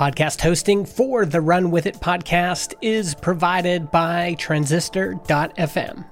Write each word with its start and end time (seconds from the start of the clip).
Podcast 0.00 0.40
hosting 0.40 0.86
for 0.86 1.26
the 1.26 1.42
Run 1.42 1.70
With 1.70 1.84
It 1.84 1.96
podcast 1.96 2.72
is 2.80 3.14
provided 3.14 3.90
by 3.90 4.34
Transistor.fm. 4.38 6.06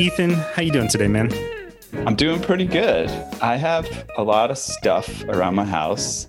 Ethan, 0.00 0.30
how 0.32 0.62
you 0.62 0.72
doing 0.72 0.88
today, 0.88 1.06
man? 1.06 1.30
I'm 2.04 2.16
doing 2.16 2.42
pretty 2.42 2.66
good. 2.66 3.08
I 3.40 3.54
have 3.54 3.86
a 4.18 4.24
lot 4.24 4.50
of 4.50 4.58
stuff 4.58 5.22
around 5.28 5.54
my 5.54 5.64
house 5.64 6.26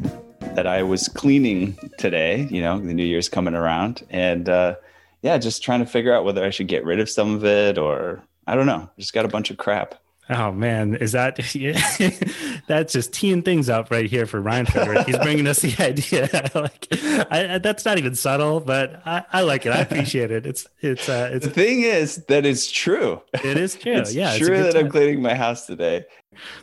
that 0.53 0.67
I 0.67 0.83
was 0.83 1.07
cleaning 1.07 1.75
today. 1.97 2.47
You 2.51 2.61
know, 2.61 2.79
the 2.79 2.93
New 2.93 3.05
Year's 3.05 3.27
coming 3.27 3.55
around, 3.55 4.05
and 4.11 4.47
uh, 4.47 4.75
yeah, 5.21 5.37
just 5.37 5.63
trying 5.63 5.79
to 5.79 5.85
figure 5.85 6.13
out 6.13 6.25
whether 6.25 6.43
I 6.43 6.49
should 6.49 6.67
get 6.67 6.85
rid 6.85 6.99
of 6.99 7.09
some 7.09 7.35
of 7.35 7.45
it 7.45 7.77
or 7.77 8.23
I 8.45 8.55
don't 8.55 8.65
know. 8.65 8.89
Just 8.97 9.13
got 9.13 9.25
a 9.25 9.29
bunch 9.29 9.51
of 9.51 9.57
crap. 9.57 9.95
Oh 10.29 10.51
man, 10.51 10.95
is 10.95 11.13
that 11.13 11.37
that's 12.67 12.91
just 12.91 13.13
teeing 13.13 13.43
things 13.43 13.69
up 13.69 13.89
right 13.89 14.09
here 14.09 14.25
for 14.25 14.41
Ryan 14.41 14.65
Frederick? 14.65 15.05
He's 15.05 15.17
bringing 15.19 15.47
us 15.47 15.59
the 15.61 15.73
idea. 15.83 16.29
like, 16.55 16.87
I, 17.31 17.59
that's 17.59 17.85
not 17.85 17.97
even 17.97 18.13
subtle, 18.13 18.59
but 18.59 19.01
I, 19.05 19.23
I, 19.31 19.41
like 19.43 19.65
it. 19.65 19.69
I 19.69 19.79
appreciate 19.79 20.31
it. 20.31 20.45
It's 20.45 20.67
it's 20.81 21.07
uh, 21.07 21.29
it's 21.31 21.45
the 21.45 21.51
thing 21.51 21.81
is 21.81 22.25
that 22.25 22.45
it's 22.45 22.69
true. 22.69 23.21
It 23.35 23.57
is 23.57 23.75
true. 23.75 23.93
it's 23.93 24.13
yeah, 24.13 24.37
true 24.37 24.53
it's 24.53 24.65
that 24.65 24.73
time. 24.73 24.85
I'm 24.85 24.91
cleaning 24.91 25.21
my 25.21 25.33
house 25.33 25.65
today. 25.65 26.05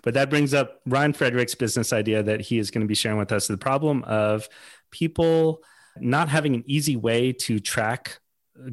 But 0.02 0.12
that 0.12 0.28
brings 0.28 0.52
up 0.52 0.82
Ryan 0.84 1.14
Frederick's 1.14 1.54
business 1.54 1.92
idea 1.92 2.22
that 2.22 2.42
he 2.42 2.58
is 2.58 2.70
going 2.70 2.82
to 2.82 2.88
be 2.88 2.94
sharing 2.94 3.18
with 3.18 3.32
us. 3.32 3.48
The 3.48 3.56
problem 3.56 4.04
of 4.04 4.46
people 4.90 5.62
not 5.96 6.28
having 6.28 6.54
an 6.54 6.64
easy 6.66 6.96
way 6.96 7.32
to 7.32 7.60
track 7.60 8.18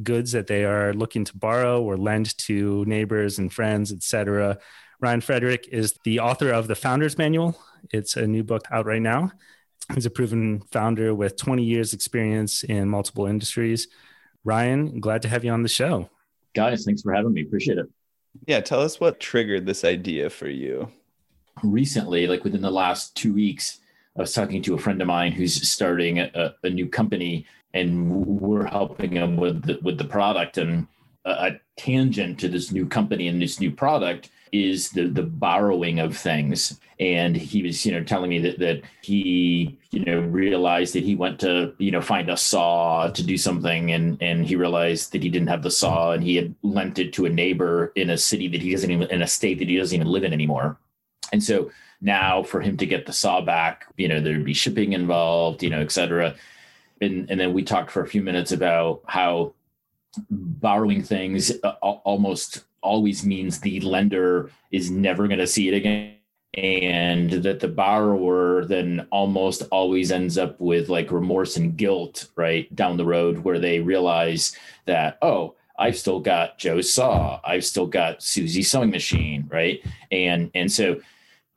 goods 0.04 0.32
that 0.32 0.48
they 0.48 0.64
are 0.64 0.94
looking 0.94 1.26
to 1.26 1.38
borrow 1.38 1.82
or 1.82 1.98
lend 1.98 2.38
to 2.38 2.86
neighbors 2.86 3.40
and 3.40 3.52
friends, 3.52 3.92
etc. 3.92 4.58
Ryan 5.00 5.22
Frederick 5.22 5.68
is 5.72 5.96
the 6.04 6.20
author 6.20 6.52
of 6.52 6.68
the 6.68 6.76
Founder's 6.76 7.18
Manual. 7.18 7.58
It's 7.92 8.16
a 8.16 8.28
new 8.28 8.44
book 8.44 8.64
out 8.72 8.86
right 8.86 9.02
now. 9.02 9.32
He's 9.94 10.06
a 10.06 10.12
proven 10.12 10.62
founder 10.72 11.14
with 11.16 11.36
20 11.36 11.64
years 11.64 11.94
experience 11.94 12.64
in 12.64 12.88
multiple 12.88 13.26
industries. 13.26 13.88
Ryan, 14.44 15.00
glad 15.00 15.22
to 15.24 15.28
have 15.28 15.44
you 15.44 15.52
on 15.52 15.64
the 15.64 15.70
show. 15.70 16.10
Guys, 16.54 16.86
thanks 16.86 17.02
for 17.02 17.14
having 17.14 17.34
me. 17.34 17.42
Appreciate 17.42 17.78
it. 17.78 17.88
Yeah, 18.46 18.62
tell 18.62 18.82
us 18.82 19.00
what 19.00 19.20
triggered 19.20 19.66
this 19.66 19.84
idea 19.84 20.30
for 20.30 20.48
you. 20.48 20.90
Recently, 21.64 22.28
like 22.28 22.44
within 22.44 22.62
the 22.62 22.72
last 22.72 23.16
two 23.16 23.34
weeks, 23.34 23.80
I 24.18 24.22
was 24.22 24.34
talking 24.34 24.62
to 24.64 24.76
a 24.76 24.78
friend 24.78 25.02
of 25.02 25.08
mine 25.08 25.32
who's 25.32 25.68
starting 25.68 26.20
a, 26.20 26.56
a 26.64 26.70
new 26.70 26.88
company 26.88 27.46
and 27.74 28.10
we're 28.10 28.66
helping 28.66 29.14
them 29.14 29.38
with 29.38 29.64
the, 29.64 29.80
with 29.82 29.98
the 29.98 30.06
product. 30.06 30.58
And 30.58 30.88
a, 31.26 31.54
tangent 31.78 32.40
to 32.40 32.48
this 32.48 32.72
new 32.72 32.86
company 32.86 33.28
and 33.28 33.42
this 33.42 33.60
new 33.60 33.72
product 33.72 34.30
is 34.52 34.90
the 34.90 35.08
the 35.08 35.24
borrowing 35.24 36.00
of 36.00 36.16
things. 36.16 36.80
And 37.00 37.36
he 37.36 37.64
was 37.64 37.86
you 37.86 37.92
know 37.92 38.04
telling 38.04 38.30
me 38.30 38.40
that 38.40 38.60
that 38.60 38.82
he 39.02 39.80
you 39.90 40.06
know 40.06 40.20
realized 40.20 40.94
that 40.94 41.04
he 41.04 41.16
went 41.16 41.40
to 41.40 41.74
you 41.80 41.90
know 41.90 42.02
find 42.02 42.30
a 42.30 42.38
saw 42.38 43.08
to 43.08 43.24
do 43.24 43.38
something. 43.38 43.92
And 43.92 44.22
and 44.22 44.46
he 44.46 44.56
realized 44.56 45.12
that 45.14 45.24
he 45.24 45.30
didn't 45.30 45.48
have 45.48 45.64
the 45.64 45.72
saw 45.72 46.12
and 46.12 46.24
he 46.24 46.36
had 46.36 46.54
lent 46.62 47.00
it 47.00 47.14
to 47.14 47.26
a 47.26 47.30
neighbor 47.30 47.94
in 47.96 48.10
a 48.12 48.18
city 48.18 48.48
that 48.50 48.62
he 48.62 48.72
doesn't 48.72 48.92
even 48.92 49.10
in 49.10 49.22
a 49.22 49.28
state 49.28 49.60
that 49.60 49.70
he 49.70 49.78
doesn't 49.78 49.96
even 49.96 50.12
live 50.12 50.24
in 50.24 50.34
anymore. 50.34 50.78
And 51.32 51.44
so 51.44 51.72
now 52.02 52.44
for 52.44 52.62
him 52.62 52.78
to 52.78 52.86
get 52.86 53.06
the 53.06 53.14
saw 53.14 53.42
back 53.42 53.86
you 53.96 54.08
know 54.08 54.20
there'd 54.20 54.44
be 54.44 54.54
shipping 54.54 54.94
involved 54.94 55.62
you 55.62 55.70
know 55.70 55.82
et 55.82 55.92
cetera 55.92 56.36
and, 57.02 57.30
and 57.30 57.40
then 57.40 57.54
we 57.54 57.64
talked 57.64 57.92
for 57.92 58.02
a 58.02 58.08
few 58.08 58.22
minutes 58.22 58.52
about 58.52 59.02
how 59.08 59.54
borrowing 60.30 61.04
things 61.04 61.52
uh, 61.64 61.72
almost 61.82 62.64
always 62.82 63.26
means 63.26 63.60
the 63.60 63.80
lender 63.82 64.52
is 64.72 64.92
never 64.92 65.28
going 65.28 65.40
to 65.40 65.48
see 65.48 65.68
it 65.68 65.74
again. 65.74 66.16
And 66.54 67.32
that 67.32 67.62
the 67.62 67.70
borrower 67.70 68.66
then 68.66 69.08
almost 69.10 69.64
always 69.72 70.12
ends 70.12 70.38
up 70.38 70.60
with 70.60 70.90
like 70.90 71.12
remorse 71.12 71.56
and 71.56 71.78
guilt 71.78 72.28
right 72.36 72.74
down 72.76 72.98
the 72.98 73.06
road 73.06 73.40
where 73.40 73.58
they 73.58 73.80
realize 73.80 74.54
that 74.86 75.18
oh 75.22 75.56
i've 75.80 75.98
still 75.98 76.20
got 76.20 76.58
joe's 76.58 76.94
saw 76.94 77.40
i've 77.46 77.64
still 77.64 77.88
got 77.88 78.22
susie's 78.22 78.70
sewing 78.70 78.90
machine 78.90 79.48
right? 79.50 79.82
And 80.12 80.52
and 80.54 80.70
so 80.70 81.00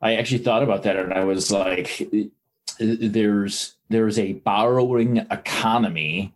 i 0.01 0.15
actually 0.15 0.37
thought 0.37 0.63
about 0.63 0.83
that 0.83 0.95
and 0.95 1.13
i 1.13 1.25
was 1.25 1.51
like 1.51 2.07
there's 2.79 3.75
there's 3.89 4.19
a 4.19 4.33
borrowing 4.33 5.17
economy, 5.31 6.33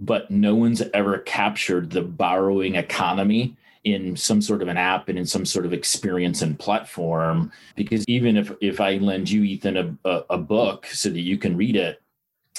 but 0.00 0.30
no 0.30 0.54
one's 0.54 0.82
ever 0.94 1.18
captured 1.18 1.90
the 1.90 2.02
borrowing 2.02 2.76
economy 2.76 3.56
in 3.84 4.16
some 4.16 4.42
sort 4.42 4.62
of 4.62 4.68
an 4.68 4.76
app 4.76 5.08
and 5.08 5.18
in 5.18 5.24
some 5.24 5.44
sort 5.44 5.64
of 5.64 5.72
experience 5.72 6.42
and 6.42 6.58
platform. 6.58 7.52
Because 7.76 8.04
even 8.08 8.36
if 8.36 8.52
if 8.60 8.80
I 8.80 8.96
lend 8.96 9.30
you, 9.30 9.42
Ethan, 9.44 9.76
a, 9.76 10.08
a, 10.08 10.24
a 10.30 10.38
book 10.38 10.86
so 10.86 11.08
that 11.10 11.20
you 11.20 11.38
can 11.38 11.56
read 11.56 11.76
it, 11.76 12.02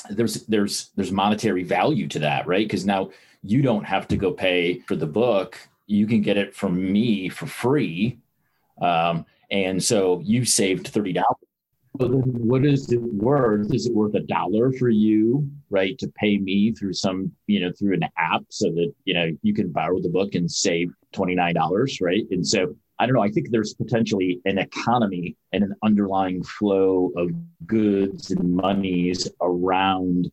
there's 0.10 0.46
there's 0.46 0.90
there's 0.96 1.12
monetary 1.12 1.64
value 1.64 2.08
to 2.08 2.20
that, 2.20 2.48
right? 2.48 2.66
Because 2.66 2.86
now 2.86 3.12
you 3.44 3.62
don't 3.62 3.84
have 3.84 4.08
to 4.10 4.18
go 4.18 4.32
pay 4.32 4.80
for 4.82 4.96
the 4.96 5.06
book. 5.06 5.60
You 5.86 6.08
can 6.08 6.22
get 6.22 6.38
it 6.38 6.56
from 6.56 6.92
me 6.92 7.30
for 7.30 7.46
free. 7.46 8.20
Um, 8.82 9.26
and 9.50 9.84
so 9.84 10.22
you 10.24 10.46
saved 10.46 10.94
$30 10.94 11.16
but 11.16 11.47
then 12.00 12.22
what 12.48 12.66
is 12.66 12.92
it 12.92 13.02
worth? 13.02 13.74
Is 13.74 13.88
it 13.88 13.96
worth 13.96 14.16
a 14.16 14.22
dollar 14.22 14.72
for 14.72 14.90
you, 14.90 15.50
right, 15.70 15.98
to 16.00 16.08
pay 16.16 16.38
me 16.38 16.72
through 16.72 16.94
some, 16.94 17.32
you 17.48 17.60
know, 17.60 17.72
through 17.78 17.94
an 17.96 18.04
app 18.18 18.44
so 18.50 18.70
that, 18.72 18.94
you 19.06 19.14
know, 19.14 19.32
you 19.42 19.54
can 19.54 19.72
borrow 19.72 20.02
the 20.02 20.10
book 20.10 20.36
and 20.36 20.50
save 20.50 20.92
$29, 21.14 22.02
right? 22.02 22.24
And 22.32 22.46
so 22.46 22.76
I 23.00 23.06
don't 23.06 23.16
know, 23.16 23.22
I 23.22 23.30
think 23.30 23.52
there's 23.52 23.74
potentially 23.74 24.42
an 24.46 24.58
economy 24.58 25.36
and 25.54 25.64
an 25.64 25.74
underlying 25.84 26.44
flow 26.44 27.12
of 27.16 27.32
goods 27.68 28.32
and 28.32 28.56
monies 28.56 29.30
around 29.42 30.32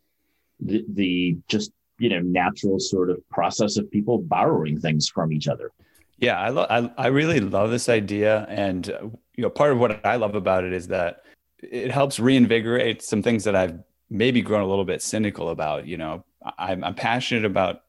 the, 0.61 0.85
the 0.89 1.37
just, 1.49 1.73
you 1.99 2.09
know, 2.09 2.21
natural 2.21 2.81
sort 2.81 3.11
of 3.11 3.19
process 3.29 3.77
of 3.77 3.91
people 3.91 4.19
borrowing 4.19 4.81
things 4.81 5.09
from 5.09 5.33
each 5.33 5.47
other. 5.47 5.71
Yeah, 6.19 6.41
I, 6.41 6.49
lo- 6.49 6.67
I, 6.71 6.91
I 6.97 7.07
really 7.09 7.41
love 7.41 7.71
this 7.71 7.89
idea. 7.89 8.47
And, 8.49 8.87
you 8.87 9.43
know, 9.43 9.51
part 9.51 9.73
of 9.73 9.79
what 9.79 10.05
I 10.07 10.17
love 10.17 10.35
about 10.35 10.65
it 10.65 10.73
is 10.73 10.89
that 10.89 11.23
it 11.71 11.91
helps 11.91 12.19
reinvigorate 12.19 13.03
some 13.03 13.23
things 13.23 13.45
that 13.45 13.57
I've 13.57 13.79
maybe 14.11 14.43
grown 14.43 14.63
a 14.63 14.67
little 14.67 14.85
bit 14.85 15.03
cynical 15.03 15.51
about. 15.51 15.87
You 15.87 15.97
know, 15.97 16.25
I'm, 16.59 16.85
I'm 16.85 16.95
passionate 16.95 17.45
about 17.45 17.83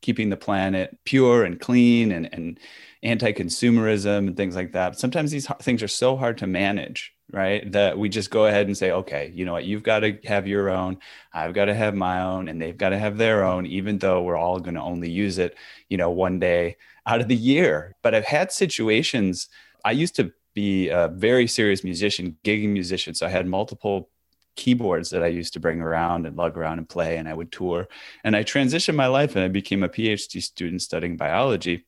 keeping 0.00 0.30
the 0.30 0.36
planet 0.36 0.98
pure 1.04 1.44
and 1.44 1.60
clean 1.60 2.12
and, 2.12 2.28
and 2.32 2.58
anti-consumerism 3.02 4.18
and 4.18 4.36
things 4.36 4.54
like 4.54 4.72
that. 4.72 4.98
Sometimes 4.98 5.30
these 5.30 5.46
things 5.60 5.82
are 5.82 5.88
so 5.88 6.16
hard 6.16 6.38
to 6.38 6.46
manage, 6.46 7.14
right? 7.32 7.70
That 7.72 7.98
we 7.98 8.08
just 8.08 8.30
go 8.30 8.46
ahead 8.46 8.66
and 8.66 8.76
say, 8.76 8.90
okay, 8.90 9.30
you 9.34 9.44
know 9.44 9.52
what, 9.52 9.64
you've 9.64 9.82
got 9.82 10.00
to 10.00 10.18
have 10.24 10.46
your 10.46 10.70
own, 10.70 10.98
I've 11.32 11.54
got 11.54 11.66
to 11.66 11.74
have 11.74 11.94
my 11.94 12.20
own, 12.20 12.48
and 12.48 12.60
they've 12.60 12.76
got 12.76 12.90
to 12.90 12.98
have 12.98 13.16
their 13.16 13.44
own, 13.44 13.64
even 13.66 13.98
though 13.98 14.22
we're 14.22 14.36
all 14.36 14.60
going 14.60 14.74
to 14.74 14.82
only 14.82 15.10
use 15.10 15.38
it, 15.38 15.56
you 15.88 15.96
know, 15.96 16.10
one 16.10 16.38
day 16.38 16.76
out 17.06 17.20
of 17.20 17.28
the 17.28 17.36
year. 17.36 17.94
But 18.02 18.14
I've 18.14 18.24
had 18.24 18.52
situations. 18.52 19.48
I 19.84 19.92
used 19.92 20.16
to 20.16 20.32
be 20.54 20.88
a 20.88 21.08
very 21.08 21.46
serious 21.46 21.84
musician, 21.84 22.36
gigging 22.44 22.70
musician. 22.70 23.14
So 23.14 23.26
I 23.26 23.30
had 23.30 23.46
multiple 23.46 24.10
keyboards 24.54 25.10
that 25.10 25.22
I 25.22 25.28
used 25.28 25.54
to 25.54 25.60
bring 25.60 25.80
around 25.80 26.26
and 26.26 26.36
lug 26.36 26.56
around 26.56 26.78
and 26.78 26.88
play, 26.88 27.16
and 27.16 27.28
I 27.28 27.34
would 27.34 27.50
tour. 27.50 27.88
And 28.24 28.36
I 28.36 28.44
transitioned 28.44 28.96
my 28.96 29.06
life 29.06 29.34
and 29.34 29.44
I 29.44 29.48
became 29.48 29.82
a 29.82 29.88
PhD 29.88 30.42
student 30.42 30.82
studying 30.82 31.16
biology. 31.16 31.86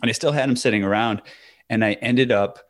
And 0.00 0.08
I 0.08 0.12
still 0.12 0.32
had 0.32 0.48
them 0.48 0.56
sitting 0.56 0.84
around. 0.84 1.22
And 1.68 1.84
I 1.84 1.94
ended 1.94 2.30
up, 2.30 2.60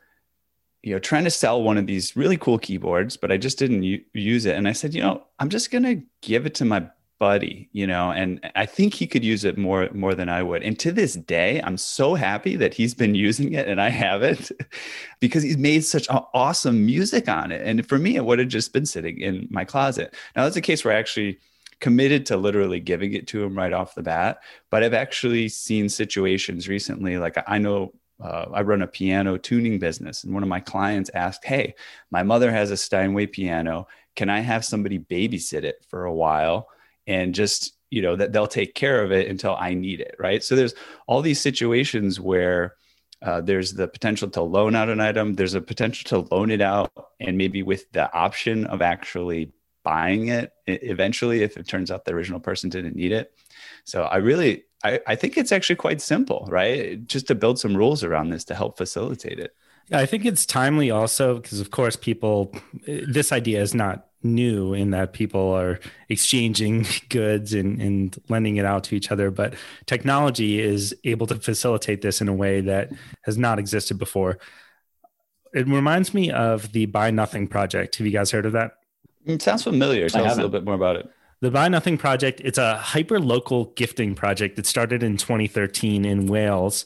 you 0.83 0.94
know, 0.94 0.99
trying 0.99 1.25
to 1.25 1.31
sell 1.31 1.62
one 1.62 1.77
of 1.77 1.87
these 1.87 2.17
really 2.17 2.37
cool 2.37 2.59
keyboards, 2.59 3.17
but 3.17 3.31
I 3.31 3.37
just 3.37 3.59
didn't 3.59 3.83
u- 3.83 4.05
use 4.15 4.47
it. 4.47 4.56
And 4.56 4.67
I 4.67 4.72
said, 4.72 4.94
you 4.94 5.03
know, 5.03 5.25
I'm 5.38 5.50
just 5.50 5.71
going 5.71 5.84
to 5.84 6.03
give 6.22 6.47
it 6.47 6.55
to 6.56 6.65
my 6.65 6.88
buddy 7.19 7.69
you 7.73 7.87
know 7.87 8.11
and 8.11 8.41
i 8.55 8.65
think 8.65 8.95
he 8.95 9.06
could 9.06 9.25
use 9.25 9.45
it 9.45 9.59
more 9.59 9.89
more 9.93 10.15
than 10.15 10.29
i 10.29 10.43
would 10.43 10.62
and 10.62 10.79
to 10.79 10.93
this 10.93 11.15
day 11.15 11.61
i'm 11.62 11.77
so 11.77 12.15
happy 12.15 12.55
that 12.55 12.73
he's 12.73 12.94
been 12.94 13.15
using 13.29 13.53
it 13.55 13.69
and 13.69 13.81
i 13.81 13.88
have 13.88 14.23
it 14.23 14.50
because 15.20 15.43
he's 15.43 15.59
made 15.59 15.85
such 15.85 16.06
awesome 16.11 16.87
music 16.87 17.29
on 17.29 17.50
it 17.50 17.67
and 17.67 17.87
for 17.88 17.99
me 17.99 18.17
it 18.17 18.25
would 18.25 18.38
have 18.38 18.49
just 18.49 18.73
been 18.73 18.87
sitting 18.87 19.20
in 19.20 19.49
my 19.50 19.65
closet 19.65 20.15
now 20.37 20.44
that's 20.44 20.56
a 20.56 20.61
case 20.61 20.85
where 20.85 20.94
i 20.94 20.99
actually 20.99 21.38
committed 21.81 22.26
to 22.26 22.37
literally 22.37 22.81
giving 22.81 23.12
it 23.12 23.26
to 23.29 23.43
him 23.43 23.56
right 23.56 23.73
off 23.73 23.94
the 23.94 24.03
bat 24.03 24.38
but 24.71 24.82
i've 24.82 24.94
actually 24.94 25.49
seen 25.49 25.88
situations 25.88 26.69
recently 26.69 27.19
like 27.19 27.37
i 27.47 27.59
know 27.59 27.93
uh, 28.21 28.47
I 28.53 28.62
run 28.62 28.82
a 28.82 28.87
piano 28.88 29.38
tuning 29.38 29.79
business, 29.79 30.25
and 30.25 30.35
one 30.35 30.43
of 30.43 30.49
my 30.49 30.59
clients 30.59 31.09
asked, 31.14 31.44
Hey, 31.44 31.76
my 32.11 32.25
mother 32.25 32.50
has 32.50 32.73
a 32.73 32.76
Steinway 32.76 33.26
piano. 33.26 33.87
Can 34.17 34.29
I 34.29 34.41
have 34.41 34.64
somebody 34.64 34.99
babysit 34.99 35.62
it 35.62 35.85
for 35.88 36.05
a 36.05 36.12
while? 36.12 36.69
And 37.08 37.34
just 37.34 37.76
you 37.90 38.00
know 38.02 38.14
that 38.14 38.32
they'll 38.32 38.46
take 38.46 38.75
care 38.75 39.02
of 39.02 39.10
it 39.10 39.28
until 39.28 39.56
i 39.56 39.75
need 39.75 40.00
it 40.00 40.14
right 40.19 40.44
so 40.44 40.55
there's 40.55 40.75
all 41.08 41.22
these 41.22 41.40
situations 41.40 42.20
where 42.20 42.75
uh, 43.20 43.40
there's 43.40 43.72
the 43.72 43.88
potential 43.88 44.31
to 44.31 44.40
loan 44.40 44.76
out 44.76 44.88
an 44.88 45.00
item 45.00 45.34
there's 45.34 45.55
a 45.55 45.60
potential 45.60 46.22
to 46.22 46.34
loan 46.34 46.52
it 46.52 46.60
out 46.60 46.93
and 47.19 47.37
maybe 47.37 47.64
with 47.64 47.90
the 47.90 48.12
option 48.12 48.64
of 48.66 48.81
actually 48.81 49.50
buying 49.82 50.28
it 50.28 50.52
eventually 50.66 51.43
if 51.43 51.56
it 51.56 51.66
turns 51.66 51.90
out 51.90 52.05
the 52.05 52.14
original 52.14 52.38
person 52.38 52.70
didn't 52.70 52.94
need 52.94 53.11
it 53.11 53.32
so 53.84 54.04
i 54.04 54.19
really 54.19 54.62
I, 54.84 55.00
I 55.06 55.14
think 55.16 55.37
it's 55.37 55.52
actually 55.52 55.76
quite 55.76 56.00
simple, 56.00 56.46
right? 56.50 57.04
Just 57.06 57.26
to 57.28 57.34
build 57.34 57.58
some 57.58 57.76
rules 57.76 58.04
around 58.04 58.31
this 58.31 58.44
to 58.44 58.54
help 58.54 58.78
facilitate 58.78 59.38
it. 59.38 59.54
Yeah, 59.88 59.99
I 59.99 60.06
think 60.06 60.25
it's 60.25 60.46
timely 60.46 60.90
also 60.90 61.37
because, 61.37 61.61
of 61.61 61.70
course, 61.70 61.96
people, 61.96 62.52
this 62.87 63.32
idea 63.32 63.61
is 63.62 63.75
not 63.75 64.07
new 64.23 64.75
in 64.75 64.91
that 64.91 65.12
people 65.12 65.53
are 65.53 65.79
exchanging 66.09 66.87
goods 67.09 67.55
and, 67.55 67.81
and 67.81 68.20
lending 68.29 68.56
it 68.56 68.65
out 68.65 68.85
to 68.85 68.94
each 68.94 69.11
other. 69.11 69.31
But 69.31 69.55
technology 69.87 70.61
is 70.61 70.94
able 71.05 71.26
to 71.29 71.37
facilitate 71.37 72.03
this 72.03 72.20
in 72.20 72.29
a 72.29 72.35
way 72.35 72.61
that 72.62 72.91
has 73.23 73.38
not 73.38 73.59
existed 73.59 73.99
before. 73.99 74.38
It 75.55 75.67
reminds 75.67 76.12
me 76.12 76.31
of 76.31 76.73
the 76.73 76.87
Buy 76.87 77.11
Nothing 77.11 77.49
project. 77.49 77.97
Have 77.97 78.06
you 78.06 78.12
guys 78.12 78.31
heard 78.31 78.47
of 78.47 78.53
that? 78.53 78.73
It 79.25 79.43
sounds 79.43 79.62
familiar. 79.62 80.09
Tell 80.09 80.25
us 80.25 80.32
a 80.32 80.37
little 80.37 80.50
bit 80.50 80.64
more 80.64 80.75
about 80.75 80.97
it. 80.97 81.09
The 81.41 81.50
Buy 81.50 81.69
Nothing 81.69 81.97
project, 81.97 82.41
it's 82.44 82.59
a 82.59 82.76
hyper 82.76 83.21
local 83.21 83.67
gifting 83.76 84.14
project 84.14 84.56
that 84.56 84.67
started 84.67 85.03
in 85.03 85.17
2013 85.17 86.05
in 86.05 86.26
Wales. 86.26 86.85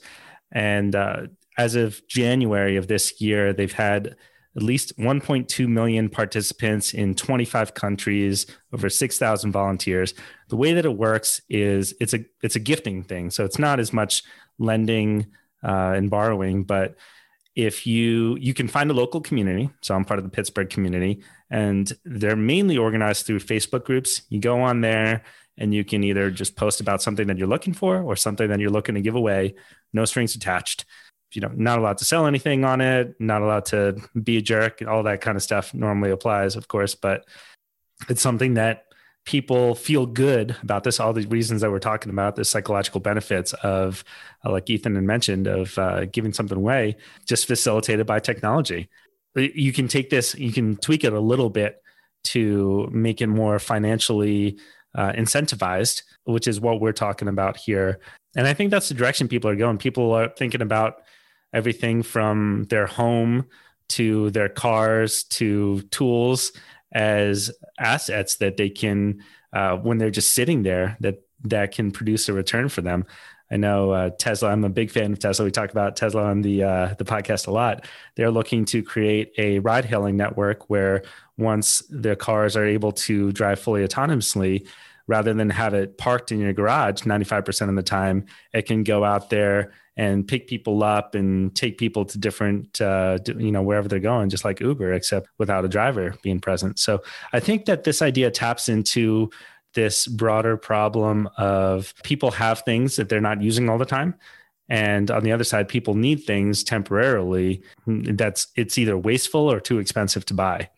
And 0.52 0.94
uh, 0.94 1.28
as 1.56 1.74
of 1.74 2.06
January 2.06 2.76
of 2.76 2.86
this 2.86 3.20
year, 3.20 3.52
they've 3.52 3.72
had 3.72 4.16
at 4.56 4.62
least 4.62 4.96
1.2 4.98 5.68
million 5.68 6.08
participants 6.08 6.92
in 6.94 7.14
25 7.14 7.74
countries, 7.74 8.46
over 8.72 8.90
6,000 8.90 9.52
volunteers. 9.52 10.14
The 10.48 10.56
way 10.56 10.74
that 10.74 10.84
it 10.84 10.96
works 10.96 11.40
is 11.48 11.94
it's 12.00 12.14
a 12.14 12.24
it's 12.42 12.56
a 12.56 12.60
gifting 12.60 13.02
thing, 13.02 13.30
so 13.30 13.44
it's 13.44 13.58
not 13.58 13.80
as 13.80 13.92
much 13.92 14.22
lending 14.58 15.26
uh, 15.62 15.94
and 15.96 16.10
borrowing, 16.10 16.64
but 16.64 16.96
if 17.54 17.86
you 17.86 18.36
you 18.40 18.54
can 18.54 18.68
find 18.68 18.90
a 18.90 18.94
local 18.94 19.20
community. 19.20 19.70
So 19.82 19.94
i'm 19.94 20.04
part 20.04 20.18
of 20.18 20.24
the 20.24 20.30
pittsburgh 20.30 20.70
community 20.70 21.22
and 21.50 21.92
they're 22.04 22.36
mainly 22.36 22.78
organized 22.78 23.26
through 23.26 23.40
facebook 23.40 23.84
groups. 23.84 24.22
You 24.30 24.40
go 24.40 24.60
on 24.62 24.80
there 24.80 25.22
and 25.58 25.74
you 25.74 25.84
can 25.84 26.02
either 26.02 26.30
just 26.30 26.56
post 26.56 26.80
about 26.80 27.02
something 27.02 27.26
that 27.26 27.36
you're 27.36 27.48
looking 27.48 27.74
for 27.74 28.00
or 28.00 28.16
something 28.16 28.48
that 28.48 28.58
you're 28.58 28.70
looking 28.70 28.94
to 28.94 29.02
give 29.02 29.14
away. 29.14 29.54
No 29.92 30.06
strings 30.06 30.34
attached 30.34 30.86
you 31.34 31.40
know 31.40 31.50
not 31.54 31.78
allowed 31.78 31.98
to 31.98 32.04
sell 32.04 32.26
anything 32.26 32.64
on 32.64 32.80
it 32.80 33.14
not 33.18 33.42
allowed 33.42 33.64
to 33.64 33.96
be 34.22 34.36
a 34.36 34.42
jerk 34.42 34.82
all 34.86 35.02
that 35.02 35.20
kind 35.20 35.36
of 35.36 35.42
stuff 35.42 35.72
normally 35.74 36.10
applies 36.10 36.56
of 36.56 36.68
course 36.68 36.94
but 36.94 37.24
it's 38.08 38.22
something 38.22 38.54
that 38.54 38.84
people 39.24 39.74
feel 39.74 40.04
good 40.04 40.56
about 40.62 40.82
this 40.84 40.98
all 40.98 41.12
the 41.12 41.26
reasons 41.26 41.60
that 41.60 41.70
we're 41.70 41.78
talking 41.78 42.10
about 42.10 42.34
the 42.34 42.44
psychological 42.44 43.00
benefits 43.00 43.52
of 43.62 44.04
uh, 44.44 44.50
like 44.50 44.68
ethan 44.68 44.94
had 44.94 45.04
mentioned 45.04 45.46
of 45.46 45.76
uh, 45.78 46.04
giving 46.06 46.32
something 46.32 46.58
away 46.58 46.96
just 47.26 47.46
facilitated 47.46 48.06
by 48.06 48.18
technology. 48.18 48.88
You 49.34 49.72
can 49.72 49.88
take 49.88 50.10
this 50.10 50.34
you 50.34 50.52
can 50.52 50.76
tweak 50.76 51.04
it 51.04 51.12
a 51.12 51.20
little 51.20 51.50
bit 51.50 51.80
to 52.24 52.88
make 52.92 53.20
it 53.20 53.28
more 53.28 53.58
financially 53.58 54.58
uh, 54.94 55.12
incentivized 55.12 56.02
which 56.24 56.46
is 56.46 56.60
what 56.60 56.80
we're 56.80 56.92
talking 56.92 57.28
about 57.28 57.56
here. 57.56 58.00
And 58.36 58.46
i 58.46 58.54
think 58.54 58.70
that's 58.70 58.88
the 58.88 58.94
direction 58.94 59.28
people 59.28 59.50
are 59.50 59.56
going. 59.56 59.78
People 59.78 60.12
are 60.12 60.28
thinking 60.28 60.62
about 60.62 61.02
everything 61.52 62.02
from 62.02 62.66
their 62.70 62.86
home 62.86 63.46
to 63.88 64.30
their 64.30 64.48
cars 64.48 65.24
to 65.24 65.82
tools 65.90 66.52
as 66.92 67.50
assets 67.78 68.36
that 68.36 68.56
they 68.56 68.70
can 68.70 69.22
uh, 69.52 69.76
when 69.76 69.98
they're 69.98 70.10
just 70.10 70.34
sitting 70.34 70.62
there 70.62 70.96
that 71.00 71.22
that 71.44 71.72
can 71.72 71.90
produce 71.90 72.28
a 72.28 72.32
return 72.32 72.68
for 72.68 72.82
them 72.82 73.04
I 73.52 73.58
know 73.58 73.90
uh, 73.90 74.10
Tesla. 74.18 74.50
I'm 74.50 74.64
a 74.64 74.70
big 74.70 74.90
fan 74.90 75.12
of 75.12 75.18
Tesla. 75.18 75.44
We 75.44 75.50
talk 75.50 75.70
about 75.70 75.94
Tesla 75.94 76.24
on 76.24 76.40
the 76.40 76.64
uh, 76.64 76.94
the 76.94 77.04
podcast 77.04 77.46
a 77.46 77.50
lot. 77.50 77.84
They're 78.14 78.30
looking 78.30 78.64
to 78.66 78.82
create 78.82 79.34
a 79.36 79.58
ride-hailing 79.58 80.16
network 80.16 80.70
where 80.70 81.02
once 81.36 81.82
the 81.90 82.16
cars 82.16 82.56
are 82.56 82.64
able 82.64 82.92
to 82.92 83.30
drive 83.32 83.60
fully 83.60 83.86
autonomously, 83.86 84.66
rather 85.06 85.34
than 85.34 85.50
have 85.50 85.74
it 85.74 85.98
parked 85.98 86.32
in 86.32 86.40
your 86.40 86.54
garage 86.54 87.02
95% 87.02 87.68
of 87.68 87.76
the 87.76 87.82
time, 87.82 88.24
it 88.54 88.62
can 88.62 88.84
go 88.84 89.04
out 89.04 89.28
there 89.28 89.72
and 89.96 90.26
pick 90.26 90.46
people 90.46 90.82
up 90.82 91.14
and 91.14 91.54
take 91.54 91.76
people 91.76 92.04
to 92.04 92.18
different 92.18 92.80
uh, 92.80 93.18
you 93.26 93.52
know 93.52 93.62
wherever 93.62 93.88
they're 93.88 93.98
going 93.98 94.30
just 94.30 94.44
like 94.44 94.60
uber 94.60 94.92
except 94.92 95.28
without 95.38 95.64
a 95.64 95.68
driver 95.68 96.14
being 96.22 96.40
present. 96.40 96.78
So 96.78 97.02
i 97.32 97.40
think 97.40 97.66
that 97.66 97.84
this 97.84 98.02
idea 98.02 98.30
taps 98.30 98.68
into 98.68 99.30
this 99.74 100.06
broader 100.06 100.56
problem 100.56 101.28
of 101.36 101.94
people 102.02 102.30
have 102.30 102.60
things 102.60 102.96
that 102.96 103.08
they're 103.08 103.20
not 103.20 103.40
using 103.40 103.70
all 103.70 103.78
the 103.78 103.86
time. 103.86 104.14
And 104.68 105.10
on 105.10 105.22
the 105.22 105.32
other 105.32 105.44
side 105.44 105.68
people 105.68 105.94
need 105.94 106.24
things 106.24 106.64
temporarily 106.64 107.62
that's 107.86 108.48
it's 108.56 108.78
either 108.78 108.96
wasteful 108.96 109.50
or 109.50 109.60
too 109.60 109.78
expensive 109.78 110.24
to 110.26 110.34
buy. 110.34 110.68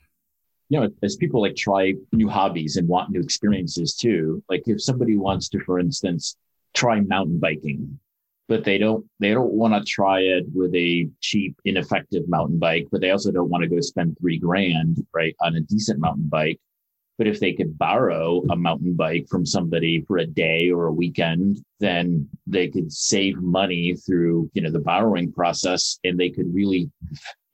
You 0.70 0.81
know 0.81 0.88
as 1.02 1.16
people 1.16 1.40
like 1.43 1.55
try 1.55 1.94
new 2.12 2.28
hobbies 2.28 2.76
and 2.76 2.88
want 2.88 3.11
new 3.11 3.20
experiences 3.20 3.94
too 3.94 4.43
like 4.49 4.62
if 4.66 4.82
somebody 4.82 5.16
wants 5.16 5.49
to 5.50 5.61
for 5.61 5.78
instance 5.78 6.37
try 6.72 7.00
mountain 7.00 7.38
biking 7.38 8.00
but 8.49 8.64
they 8.64 8.79
don't 8.79 9.05
they 9.20 9.32
don't 9.32 9.52
want 9.52 9.75
to 9.75 9.91
try 9.91 10.20
it 10.20 10.44
with 10.55 10.75
a 10.75 11.08
cheap 11.20 11.56
ineffective 11.64 12.29
mountain 12.29 12.58
bike 12.58 12.87
but 12.91 13.00
they 13.00 13.11
also 13.11 13.31
don't 13.31 13.49
want 13.49 13.62
to 13.62 13.69
go 13.69 13.81
spend 13.81 14.17
three 14.19 14.38
grand 14.38 15.05
right 15.14 15.35
on 15.41 15.56
a 15.56 15.61
decent 15.61 16.00
mountain 16.00 16.29
bike. 16.29 16.58
But 17.17 17.29
if 17.29 17.38
they 17.38 17.52
could 17.52 17.79
borrow 17.79 18.43
a 18.50 18.56
mountain 18.56 18.94
bike 18.94 19.29
from 19.31 19.46
somebody 19.46 20.00
for 20.00 20.19
a 20.19 20.26
day 20.26 20.70
or 20.70 20.87
a 20.87 20.93
weekend 20.93 21.64
then 21.81 22.29
they 22.46 22.69
could 22.69 22.93
save 22.93 23.37
money 23.37 23.94
through 23.94 24.50
you 24.55 24.62
know 24.62 24.70
the 24.70 24.81
borrowing 24.81 25.32
process 25.32 25.99
and 26.05 26.19
they 26.19 26.31
could 26.31 26.52
really 26.52 26.90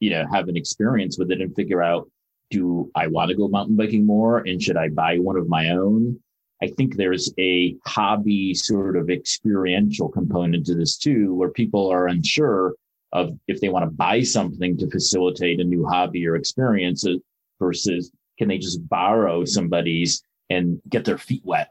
you 0.01 0.11
know 0.11 0.25
have 0.33 0.49
an 0.49 0.57
experience 0.57 1.19
with 1.19 1.31
it 1.31 1.41
and 1.41 1.55
figure 1.55 1.83
out 1.83 2.11
do 2.51 2.91
i 2.95 3.07
want 3.07 3.29
to 3.29 3.37
go 3.37 3.49
mountain 3.49 3.77
biking 3.77 4.07
more 4.07 4.39
and 4.39 4.63
should 4.63 4.77
i 4.77 4.89
buy 4.89 5.19
one 5.19 5.37
of 5.37 5.49
my 5.49 5.71
own 5.71 6.19
I 6.63 6.69
think 6.69 6.97
there's 6.97 7.33
a 7.39 7.77
hobby 7.87 8.55
sort 8.55 8.97
of 8.97 9.11
experiential 9.11 10.09
component 10.09 10.67
to 10.67 10.75
this 10.75 10.97
too, 10.97 11.35
where 11.35 11.51
people 11.51 11.89
are 11.89 12.09
unsure 12.09 12.75
of 13.13 13.37
if 13.49 13.61
they 13.61 13.69
want 13.69 13.85
to 13.85 13.91
buy 13.91 14.23
something 14.23 14.77
to 14.77 14.91
facilitate 14.91 15.61
a 15.61 15.65
new 15.65 15.87
hobby 15.87 16.27
or 16.27 16.37
experience 16.37 17.07
uh, 17.07 17.15
versus 17.59 18.13
can 18.39 18.49
they 18.49 18.59
just 18.59 18.87
borrow 18.89 19.45
somebody's 19.45 20.23
and 20.49 20.81
get 20.89 21.05
their 21.05 21.19
feet 21.19 21.43
wet. 21.45 21.71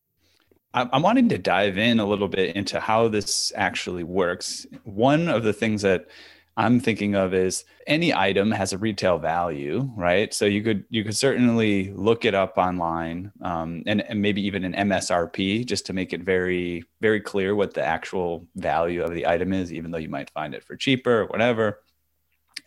I'm 0.72 1.02
wanting 1.02 1.30
to 1.30 1.40
dive 1.40 1.80
in 1.80 2.00
a 2.00 2.06
little 2.06 2.28
bit 2.28 2.56
into 2.56 2.80
how 2.80 3.08
this 3.08 3.52
actually 3.56 4.04
works. 4.04 4.68
One 4.84 5.28
of 5.28 5.44
the 5.44 5.52
things 5.52 5.82
that 5.82 6.08
I'm 6.58 6.80
thinking 6.80 7.16
of 7.16 7.34
is 7.34 7.64
any 7.88 8.14
item 8.14 8.52
has 8.52 8.74
a 8.74 8.78
retail 8.78 9.18
value, 9.18 9.90
right? 9.96 10.34
So 10.34 10.46
you 10.46 10.62
could 10.62 10.84
you 10.90 11.04
could 11.04 11.16
certainly 11.16 11.92
look 11.94 12.26
it 12.26 12.36
up 12.36 12.58
online, 12.58 13.32
um, 13.42 13.84
and, 13.88 14.02
and 14.02 14.22
maybe 14.22 14.46
even 14.46 14.66
an 14.66 14.74
MSRP 14.74 15.66
just 15.66 15.86
to 15.86 15.94
make 15.94 16.12
it 16.12 16.22
very 16.22 16.84
very 17.00 17.22
clear 17.22 17.56
what 17.56 17.74
the 17.74 17.84
actual 17.84 18.46
value 18.56 19.04
of 19.04 19.14
the 19.14 19.26
item 19.26 19.54
is, 19.54 19.72
even 19.72 19.92
though 19.92 19.98
you 19.98 20.10
might 20.10 20.30
find 20.32 20.54
it 20.54 20.64
for 20.64 20.76
cheaper 20.76 21.22
or 21.22 21.26
whatever. 21.28 21.82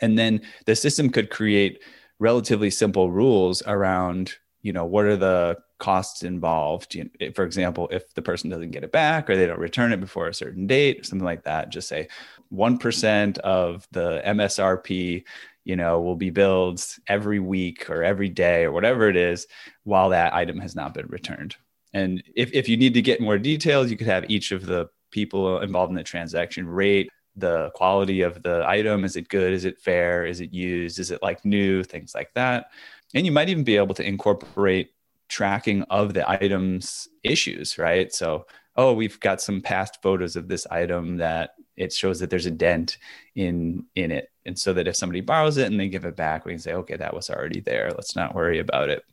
And 0.01 0.19
then 0.19 0.41
the 0.65 0.75
system 0.75 1.11
could 1.11 1.31
create 1.31 1.83
relatively 2.19 2.71
simple 2.71 3.11
rules 3.11 3.63
around, 3.67 4.35
you 4.63 4.73
know, 4.73 4.87
what 4.87 5.05
are 5.05 5.17
the 5.17 5.59
costs 5.83 6.23
involved. 6.23 6.95
You 6.95 7.11
know, 7.21 7.33
for 7.33 7.45
example, 7.45 7.89
if 7.91 8.15
the 8.15 8.23
person 8.23 8.49
doesn't 8.49 8.71
get 8.71 8.85
it 8.85 8.93
back 8.93 9.29
or 9.29 9.37
they 9.37 9.47
don't 9.47 9.59
return 9.59 9.93
it 9.93 9.99
before 9.99 10.29
a 10.29 10.35
certain 10.35 10.69
date 10.69 11.05
something 11.05 11.27
like 11.27 11.43
that, 11.43 11.71
just 11.71 11.89
say 11.89 12.07
1% 12.55 13.39
of 13.39 13.89
the 13.91 14.23
MSRP, 14.25 15.25
you 15.65 15.77
know, 15.77 16.01
will 16.01 16.15
be 16.15 16.31
billed 16.31 16.81
every 17.09 17.41
week 17.41 17.91
or 17.91 18.05
every 18.05 18.29
day 18.29 18.63
or 18.63 18.71
whatever 18.71 19.09
it 19.09 19.17
is 19.17 19.49
while 19.83 20.11
that 20.11 20.33
item 20.33 20.61
has 20.61 20.77
not 20.77 20.95
been 20.95 21.07
returned. 21.09 21.57
And 21.93 22.23
if, 22.37 22.53
if 22.53 22.69
you 22.69 22.77
need 22.77 22.95
to 22.95 23.03
get 23.03 23.21
more 23.21 23.37
details, 23.37 23.91
you 23.91 23.97
could 23.97 24.07
have 24.07 24.31
each 24.31 24.53
of 24.53 24.65
the 24.65 24.89
people 25.11 25.61
involved 25.61 25.91
in 25.91 25.97
the 25.97 26.05
transaction 26.05 26.67
rate 26.67 27.11
the 27.35 27.71
quality 27.75 28.21
of 28.21 28.43
the 28.43 28.63
item. 28.69 29.05
Is 29.05 29.17
it 29.17 29.29
good? 29.29 29.55
Is 29.55 29.65
it 29.65 29.81
fair? 29.81 30.27
Is 30.27 30.41
it 30.43 30.53
used? 30.53 30.99
Is 30.99 31.11
it 31.11 31.23
like 31.23 31.45
new? 31.47 31.83
Things 31.83 32.15
like 32.15 32.31
that. 32.35 32.67
And 33.15 33.25
you 33.25 33.33
might 33.33 33.49
even 33.49 33.65
be 33.65 33.79
able 33.79 33.95
to 33.95 34.07
incorporate 34.07 34.91
tracking 35.33 35.83
of 35.85 36.13
the 36.13 36.29
item's 36.29 37.09
issues, 37.25 37.79
right? 37.79 38.13
So, 38.13 38.47
oh, 38.77 38.93
we've 38.93 39.19
got 39.19 39.41
some 39.41 39.63
past 39.63 40.03
photos 40.03 40.37
of 40.37 40.47
this 40.47 40.67
item 40.67 41.17
that 41.17 41.55
it 41.77 41.93
shows 41.93 42.21
that 42.21 42.29
there's 42.29 42.47
a 42.47 42.51
dent 42.51 42.99
in 43.35 43.87
in 43.95 44.11
it. 44.11 44.29
And 44.45 44.59
so 44.59 44.75
that 44.75 44.87
if 44.87 44.97
somebody 44.97 45.23
borrows 45.23 45.57
it 45.57 45.71
and 45.71 45.81
they 45.81 45.89
give 45.89 46.05
it 46.05 46.17
back, 46.17 46.45
we 46.45 46.53
can 46.53 46.59
say, 46.59 46.75
okay, 46.75 46.97
that 46.97 47.15
was 47.15 47.31
already 47.31 47.61
there. 47.61 47.91
Let's 47.91 48.15
not 48.15 48.35
worry 48.35 48.59
about 48.59 48.91
it. 48.91 49.05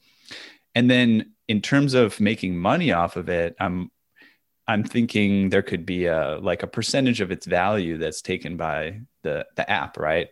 And 0.76 0.90
then 0.92 1.34
in 1.48 1.62
terms 1.62 1.94
of 1.94 2.20
making 2.20 2.58
money 2.58 2.92
off 2.92 3.16
of 3.16 3.30
it, 3.30 3.56
I'm 3.60 3.90
I'm 4.68 4.84
thinking 4.84 5.50
there 5.50 5.64
could 5.64 5.86
be 5.86 6.06
a 6.06 6.38
like 6.42 6.64
a 6.64 6.68
percentage 6.68 7.22
of 7.22 7.32
its 7.32 7.46
value 7.46 7.98
that's 7.98 8.22
taken 8.22 8.58
by 8.58 9.02
the 9.24 9.46
the 9.56 9.70
app, 9.72 9.98
right? 9.98 10.28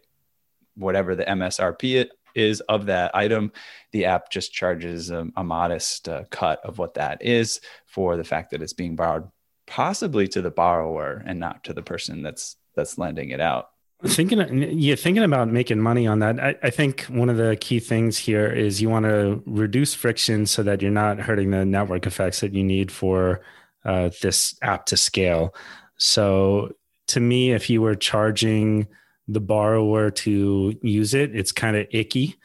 Whatever 0.75 1.15
the 1.15 1.23
MSRP 1.23 2.09
is 2.37 2.61
of 2.61 2.85
that 2.85 3.15
item, 3.15 3.51
the 3.91 4.05
app 4.05 4.29
just 4.29 4.53
charges 4.53 5.09
a, 5.09 5.27
a 5.35 5.43
modest 5.43 6.07
uh, 6.07 6.23
cut 6.29 6.59
of 6.63 6.77
what 6.77 6.93
that 6.93 7.23
is 7.25 7.59
for 7.85 8.15
the 8.15 8.23
fact 8.23 8.51
that 8.51 8.61
it's 8.61 8.73
being 8.73 8.95
borrowed, 8.95 9.27
possibly 9.65 10.27
to 10.29 10.41
the 10.41 10.51
borrower 10.51 11.23
and 11.25 11.39
not 11.39 11.63
to 11.63 11.73
the 11.73 11.81
person 11.81 12.21
that's 12.21 12.55
that's 12.75 12.97
lending 12.97 13.31
it 13.31 13.41
out. 13.41 13.69
Thinking, 14.05 14.39
yeah, 14.79 14.93
thinking 14.93 15.23
about 15.23 15.47
making 15.47 15.79
money 15.79 16.05
on 16.05 16.19
that. 16.19 16.39
I, 16.39 16.55
I 16.61 16.69
think 16.69 17.05
one 17.05 17.29
of 17.29 17.37
the 17.37 17.57
key 17.59 17.79
things 17.79 18.15
here 18.15 18.45
is 18.45 18.79
you 18.79 18.89
want 18.89 19.05
to 19.05 19.41
reduce 19.47 19.95
friction 19.95 20.45
so 20.45 20.61
that 20.61 20.83
you're 20.83 20.91
not 20.91 21.19
hurting 21.19 21.49
the 21.49 21.65
network 21.65 22.05
effects 22.05 22.41
that 22.41 22.53
you 22.53 22.63
need 22.63 22.91
for 22.91 23.41
uh, 23.85 24.11
this 24.21 24.55
app 24.61 24.85
to 24.87 24.97
scale. 24.97 25.55
So 25.97 26.73
to 27.07 27.19
me, 27.19 27.53
if 27.53 27.71
you 27.71 27.81
were 27.81 27.95
charging 27.95 28.87
the 29.27 29.41
borrower 29.41 30.09
to 30.09 30.73
use 30.81 31.13
it, 31.13 31.35
it's 31.35 31.51
kind 31.51 31.75
of 31.75 31.87
icky. 31.91 32.35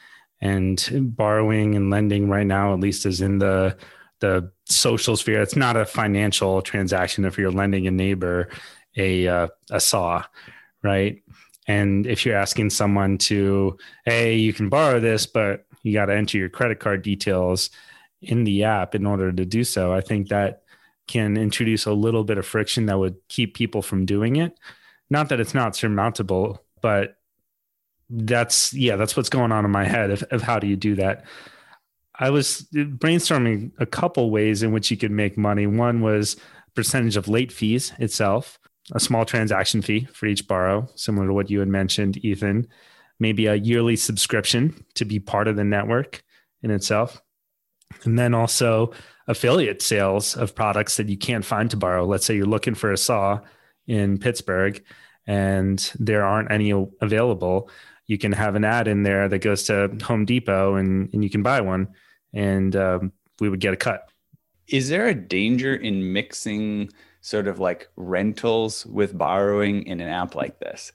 And 0.40 1.14
borrowing 1.16 1.76
and 1.76 1.90
lending 1.90 2.28
right 2.28 2.46
now, 2.46 2.72
at 2.72 2.80
least, 2.80 3.06
is 3.06 3.20
in 3.20 3.38
the 3.38 3.76
the 4.18 4.50
social 4.66 5.16
sphere. 5.16 5.40
It's 5.42 5.56
not 5.56 5.76
a 5.76 5.84
financial 5.84 6.62
transaction 6.62 7.24
if 7.24 7.38
you're 7.38 7.52
lending 7.52 7.86
a 7.86 7.90
neighbor 7.90 8.48
a 8.96 9.26
uh, 9.26 9.48
a 9.70 9.80
saw, 9.80 10.24
right? 10.82 11.22
And 11.68 12.06
if 12.06 12.26
you're 12.26 12.36
asking 12.36 12.70
someone 12.70 13.18
to, 13.18 13.78
hey, 14.04 14.34
you 14.34 14.52
can 14.52 14.68
borrow 14.68 14.98
this, 14.98 15.26
but 15.26 15.64
you 15.82 15.92
got 15.92 16.06
to 16.06 16.14
enter 16.14 16.38
your 16.38 16.48
credit 16.48 16.80
card 16.80 17.02
details 17.02 17.70
in 18.20 18.44
the 18.44 18.64
app 18.64 18.94
in 18.94 19.06
order 19.06 19.32
to 19.32 19.44
do 19.44 19.64
so, 19.64 19.92
I 19.92 20.00
think 20.00 20.28
that 20.28 20.62
can 21.06 21.36
introduce 21.36 21.86
a 21.86 21.92
little 21.92 22.24
bit 22.24 22.38
of 22.38 22.46
friction 22.46 22.86
that 22.86 22.98
would 22.98 23.16
keep 23.28 23.54
people 23.54 23.82
from 23.82 24.06
doing 24.06 24.36
it. 24.36 24.58
Not 25.10 25.28
that 25.28 25.40
it's 25.40 25.54
not 25.54 25.76
surmountable, 25.76 26.64
but 26.82 27.16
that's 28.10 28.74
yeah, 28.74 28.96
that's 28.96 29.16
what's 29.16 29.30
going 29.30 29.52
on 29.52 29.64
in 29.64 29.70
my 29.70 29.84
head 29.84 30.10
of, 30.10 30.22
of 30.24 30.42
how 30.42 30.58
do 30.58 30.66
you 30.66 30.76
do 30.76 30.96
that. 30.96 31.24
I 32.14 32.30
was 32.30 32.68
brainstorming 32.72 33.72
a 33.78 33.86
couple 33.86 34.30
ways 34.30 34.62
in 34.62 34.72
which 34.72 34.90
you 34.90 34.96
could 34.98 35.10
make 35.10 35.38
money. 35.38 35.66
One 35.66 36.02
was 36.02 36.36
percentage 36.74 37.16
of 37.16 37.26
late 37.26 37.50
fees 37.50 37.92
itself, 37.98 38.58
a 38.92 39.00
small 39.00 39.24
transaction 39.24 39.80
fee 39.80 40.06
for 40.12 40.26
each 40.26 40.46
borrow, 40.46 40.88
similar 40.94 41.28
to 41.28 41.32
what 41.32 41.50
you 41.50 41.60
had 41.60 41.68
mentioned, 41.68 42.22
Ethan. 42.22 42.68
Maybe 43.18 43.46
a 43.46 43.54
yearly 43.54 43.96
subscription 43.96 44.84
to 44.94 45.04
be 45.04 45.20
part 45.20 45.48
of 45.48 45.56
the 45.56 45.64
network 45.64 46.22
in 46.62 46.70
itself. 46.70 47.22
And 48.04 48.18
then 48.18 48.34
also 48.34 48.92
affiliate 49.28 49.80
sales 49.80 50.36
of 50.36 50.54
products 50.54 50.96
that 50.96 51.08
you 51.08 51.16
can't 51.16 51.44
find 51.44 51.70
to 51.70 51.76
borrow. 51.76 52.04
Let's 52.04 52.26
say 52.26 52.36
you're 52.36 52.46
looking 52.46 52.74
for 52.74 52.90
a 52.90 52.96
saw 52.96 53.40
in 53.86 54.18
Pittsburgh 54.18 54.82
and 55.26 55.92
there 55.98 56.24
aren't 56.24 56.50
any 56.50 56.70
available. 57.00 57.70
You 58.06 58.18
can 58.18 58.32
have 58.32 58.54
an 58.54 58.64
ad 58.64 58.88
in 58.88 59.02
there 59.02 59.28
that 59.28 59.38
goes 59.38 59.64
to 59.64 59.96
Home 60.04 60.24
Depot 60.24 60.76
and, 60.76 61.12
and 61.12 61.22
you 61.22 61.30
can 61.30 61.42
buy 61.42 61.60
one 61.60 61.88
and 62.32 62.74
um, 62.76 63.12
we 63.40 63.48
would 63.48 63.60
get 63.60 63.72
a 63.72 63.76
cut. 63.76 64.10
Is 64.68 64.88
there 64.88 65.08
a 65.08 65.14
danger 65.14 65.74
in 65.74 66.12
mixing 66.12 66.90
sort 67.20 67.46
of 67.46 67.58
like 67.58 67.88
rentals 67.96 68.86
with 68.86 69.16
borrowing 69.16 69.86
in 69.86 70.00
an 70.00 70.08
app 70.08 70.34
like 70.34 70.58
this? 70.58 70.92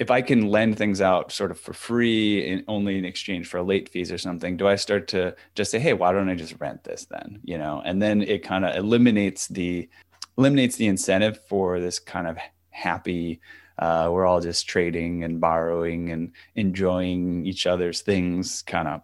if 0.00 0.10
I 0.10 0.22
can 0.22 0.48
lend 0.48 0.78
things 0.78 1.02
out 1.02 1.30
sort 1.30 1.50
of 1.50 1.60
for 1.60 1.74
free 1.74 2.50
and 2.50 2.64
only 2.68 2.96
in 2.96 3.04
exchange 3.04 3.46
for 3.48 3.62
late 3.62 3.90
fees 3.90 4.10
or 4.10 4.16
something, 4.16 4.56
do 4.56 4.66
I 4.66 4.76
start 4.76 5.06
to 5.08 5.36
just 5.54 5.70
say, 5.70 5.78
hey, 5.78 5.92
why 5.92 6.10
don't 6.10 6.30
I 6.30 6.34
just 6.34 6.58
rent 6.58 6.84
this 6.84 7.04
then? 7.04 7.38
You 7.44 7.58
know, 7.58 7.82
and 7.84 8.00
then 8.00 8.22
it 8.22 8.42
kind 8.42 8.64
of 8.64 8.74
eliminates 8.74 9.46
the 9.48 9.90
eliminates 10.38 10.76
the 10.76 10.86
incentive 10.86 11.38
for 11.50 11.80
this 11.80 11.98
kind 11.98 12.26
of 12.26 12.38
happy 12.70 13.40
uh, 13.80 14.10
we're 14.12 14.26
all 14.26 14.40
just 14.40 14.68
trading 14.68 15.24
and 15.24 15.40
borrowing 15.40 16.10
and 16.10 16.32
enjoying 16.54 17.46
each 17.46 17.66
other's 17.66 18.02
things 18.02 18.62
kind 18.62 18.86
of 18.86 19.00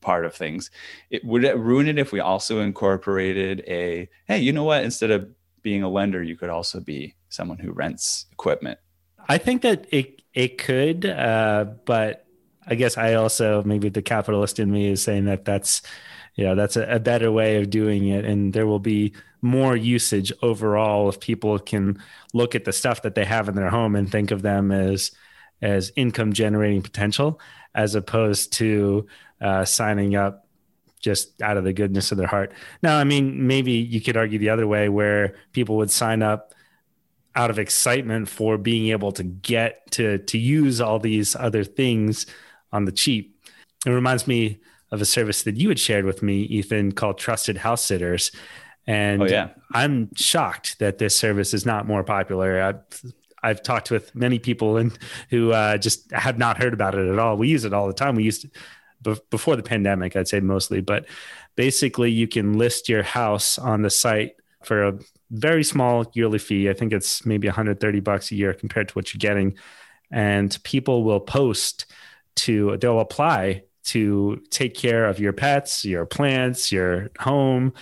part 0.00 0.26
of 0.26 0.34
things. 0.34 0.70
It 1.10 1.24
would 1.24 1.44
it 1.44 1.56
ruin 1.56 1.88
it 1.88 1.98
if 1.98 2.12
we 2.12 2.20
also 2.20 2.60
incorporated 2.60 3.64
a 3.66 4.08
hey, 4.26 4.38
you 4.38 4.52
know 4.52 4.64
what? 4.64 4.84
Instead 4.84 5.10
of 5.10 5.30
being 5.62 5.82
a 5.82 5.88
lender, 5.88 6.22
you 6.22 6.36
could 6.36 6.50
also 6.50 6.78
be 6.78 7.16
someone 7.30 7.58
who 7.58 7.72
rents 7.72 8.26
equipment. 8.32 8.78
I 9.28 9.38
think 9.38 9.62
that 9.62 9.86
it 9.90 10.20
it 10.34 10.58
could, 10.58 11.06
uh, 11.06 11.64
but 11.86 12.26
I 12.66 12.74
guess 12.74 12.98
I 12.98 13.14
also 13.14 13.62
maybe 13.62 13.88
the 13.88 14.02
capitalist 14.02 14.58
in 14.58 14.70
me 14.70 14.88
is 14.88 15.02
saying 15.02 15.24
that 15.24 15.46
that's 15.46 15.80
you 16.34 16.44
know 16.44 16.54
that's 16.54 16.76
a, 16.76 16.82
a, 16.82 17.00
better 17.00 17.32
way 17.32 17.56
of 17.56 17.70
doing 17.70 18.08
it, 18.08 18.26
and 18.26 18.52
there 18.52 18.66
will 18.66 18.78
be 18.78 19.14
more 19.40 19.76
usage 19.76 20.32
overall 20.42 21.08
if 21.08 21.20
people 21.20 21.58
can 21.58 22.02
look 22.34 22.54
at 22.54 22.64
the 22.64 22.72
stuff 22.72 23.02
that 23.02 23.14
they 23.14 23.24
have 23.24 23.48
in 23.48 23.54
their 23.54 23.70
home 23.70 23.94
and 23.94 24.10
think 24.10 24.30
of 24.30 24.42
them 24.42 24.72
as 24.72 25.12
as 25.60 25.92
income 25.96 26.32
generating 26.32 26.82
potential 26.82 27.40
as 27.74 27.94
opposed 27.94 28.52
to 28.52 29.06
uh, 29.40 29.64
signing 29.64 30.16
up 30.16 30.46
just 31.00 31.40
out 31.42 31.56
of 31.56 31.64
the 31.64 31.72
goodness 31.72 32.10
of 32.10 32.18
their 32.18 32.26
heart. 32.26 32.52
Now, 32.82 32.98
I 32.98 33.04
mean, 33.04 33.46
maybe 33.46 33.72
you 33.72 34.00
could 34.00 34.16
argue 34.16 34.38
the 34.38 34.50
other 34.50 34.66
way 34.66 34.88
where 34.88 35.36
people 35.52 35.76
would 35.76 35.90
sign 35.90 36.22
up 36.22 36.54
out 37.36 37.50
of 37.50 37.58
excitement 37.58 38.28
for 38.28 38.58
being 38.58 38.88
able 38.88 39.12
to 39.12 39.22
get 39.22 39.88
to 39.92 40.18
to 40.18 40.38
use 40.38 40.80
all 40.80 40.98
these 40.98 41.36
other 41.36 41.62
things 41.62 42.26
on 42.72 42.84
the 42.84 42.92
cheap. 42.92 43.38
It 43.86 43.90
reminds 43.90 44.26
me 44.26 44.58
of 44.90 45.00
a 45.00 45.04
service 45.04 45.42
that 45.44 45.56
you 45.56 45.68
had 45.68 45.78
shared 45.78 46.04
with 46.04 46.22
me, 46.22 46.40
Ethan, 46.42 46.92
called 46.92 47.18
Trusted 47.18 47.58
House 47.58 47.84
Sitters. 47.84 48.32
And 48.88 49.22
oh, 49.22 49.26
yeah. 49.26 49.50
I'm 49.74 50.08
shocked 50.16 50.78
that 50.78 50.96
this 50.96 51.14
service 51.14 51.52
is 51.52 51.66
not 51.66 51.86
more 51.86 52.02
popular. 52.02 52.62
I've, 52.62 53.12
I've 53.42 53.62
talked 53.62 53.90
with 53.90 54.14
many 54.14 54.38
people 54.38 54.78
and 54.78 54.98
who 55.28 55.52
uh, 55.52 55.76
just 55.76 56.10
have 56.10 56.38
not 56.38 56.56
heard 56.56 56.72
about 56.72 56.94
it 56.94 57.06
at 57.06 57.18
all. 57.18 57.36
We 57.36 57.48
use 57.48 57.66
it 57.66 57.74
all 57.74 57.86
the 57.86 57.92
time. 57.92 58.16
We 58.16 58.24
used 58.24 58.46
it 58.46 58.52
before 59.30 59.56
the 59.56 59.62
pandemic, 59.62 60.16
I'd 60.16 60.26
say 60.26 60.40
mostly, 60.40 60.80
but 60.80 61.06
basically 61.54 62.10
you 62.10 62.26
can 62.26 62.58
list 62.58 62.88
your 62.88 63.02
house 63.02 63.58
on 63.58 63.82
the 63.82 63.90
site 63.90 64.36
for 64.64 64.84
a 64.84 64.98
very 65.30 65.62
small 65.62 66.10
yearly 66.14 66.38
fee. 66.38 66.70
I 66.70 66.72
think 66.72 66.92
it's 66.92 67.26
maybe 67.26 67.46
130 67.46 68.00
bucks 68.00 68.32
a 68.32 68.36
year 68.36 68.54
compared 68.54 68.88
to 68.88 68.94
what 68.94 69.12
you're 69.12 69.18
getting. 69.18 69.56
And 70.10 70.58
people 70.64 71.04
will 71.04 71.20
post 71.20 71.86
to, 72.36 72.78
they'll 72.78 73.00
apply 73.00 73.64
to 73.84 74.42
take 74.50 74.74
care 74.74 75.06
of 75.06 75.20
your 75.20 75.32
pets, 75.32 75.84
your 75.84 76.06
plants, 76.06 76.72
your 76.72 77.10
home. 77.18 77.74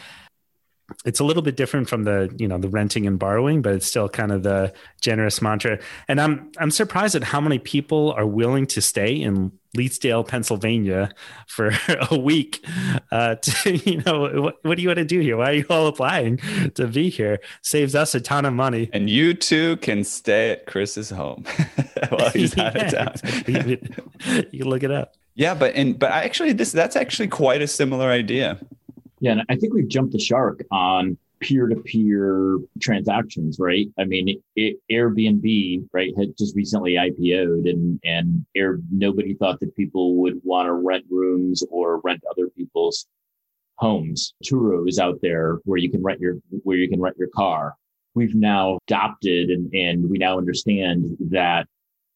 It's 1.06 1.20
a 1.20 1.24
little 1.24 1.42
bit 1.42 1.56
different 1.56 1.88
from 1.88 2.04
the, 2.04 2.34
you 2.36 2.46
know, 2.46 2.58
the 2.58 2.68
renting 2.68 3.06
and 3.06 3.18
borrowing, 3.18 3.62
but 3.62 3.72
it's 3.74 3.86
still 3.86 4.08
kind 4.08 4.32
of 4.32 4.42
the 4.42 4.72
generous 5.00 5.40
mantra. 5.40 5.78
And 6.08 6.20
I'm 6.20 6.50
I'm 6.58 6.70
surprised 6.70 7.14
at 7.14 7.24
how 7.24 7.40
many 7.40 7.58
people 7.58 8.12
are 8.12 8.26
willing 8.26 8.66
to 8.68 8.82
stay 8.82 9.14
in 9.14 9.52
Leetsdale 9.76 10.26
Pennsylvania 10.26 11.10
for 11.46 11.72
a 12.10 12.18
week. 12.18 12.64
Uh, 13.12 13.34
to, 13.42 13.76
you 13.76 14.02
know, 14.02 14.40
what, 14.40 14.56
what 14.62 14.76
do 14.76 14.82
you 14.82 14.88
want 14.88 14.98
to 14.98 15.04
do 15.04 15.20
here? 15.20 15.36
Why 15.36 15.50
are 15.50 15.54
you 15.54 15.66
all 15.70 15.86
applying 15.86 16.38
to 16.74 16.86
be 16.86 17.10
here? 17.10 17.38
Saves 17.62 17.94
us 17.94 18.14
a 18.14 18.20
ton 18.20 18.44
of 18.44 18.54
money. 18.54 18.90
And 18.92 19.08
you 19.08 19.34
too 19.34 19.76
can 19.78 20.04
stay 20.04 20.50
at 20.50 20.66
Chris's 20.66 21.10
home 21.10 21.44
while 22.08 22.30
he's 22.30 22.56
out 22.58 22.76
of 22.76 22.92
town. 22.92 23.14
you 23.46 23.78
can 24.60 24.68
look 24.68 24.82
it 24.82 24.90
up. 24.90 25.14
Yeah, 25.34 25.54
but 25.54 25.74
and 25.74 25.98
but 25.98 26.10
actually 26.12 26.54
this 26.54 26.72
that's 26.72 26.96
actually 26.96 27.28
quite 27.28 27.60
a 27.60 27.66
similar 27.66 28.08
idea. 28.08 28.58
Yeah, 29.26 29.32
and 29.32 29.42
I 29.48 29.56
think 29.56 29.74
we've 29.74 29.88
jumped 29.88 30.12
the 30.12 30.20
shark 30.20 30.64
on 30.70 31.18
peer-to-peer 31.40 32.58
transactions, 32.80 33.58
right? 33.58 33.88
I 33.98 34.04
mean, 34.04 34.40
it, 34.54 34.76
Airbnb, 34.88 35.88
right, 35.92 36.12
had 36.16 36.38
just 36.38 36.54
recently 36.54 36.92
IPO'd, 36.92 37.66
and 37.66 37.98
and 38.04 38.46
Air, 38.54 38.78
nobody 38.88 39.34
thought 39.34 39.58
that 39.58 39.74
people 39.74 40.14
would 40.18 40.40
want 40.44 40.68
to 40.68 40.74
rent 40.74 41.06
rooms 41.10 41.64
or 41.72 41.98
rent 42.04 42.22
other 42.30 42.48
people's 42.50 43.08
homes. 43.74 44.32
Turo 44.44 44.88
is 44.88 45.00
out 45.00 45.18
there 45.22 45.58
where 45.64 45.78
you 45.78 45.90
can 45.90 46.04
rent 46.04 46.20
your 46.20 46.36
where 46.62 46.76
you 46.76 46.88
can 46.88 47.00
rent 47.00 47.16
your 47.18 47.30
car. 47.34 47.74
We've 48.14 48.36
now 48.36 48.78
adopted 48.86 49.50
and 49.50 49.74
and 49.74 50.08
we 50.08 50.18
now 50.18 50.38
understand 50.38 51.16
that 51.30 51.66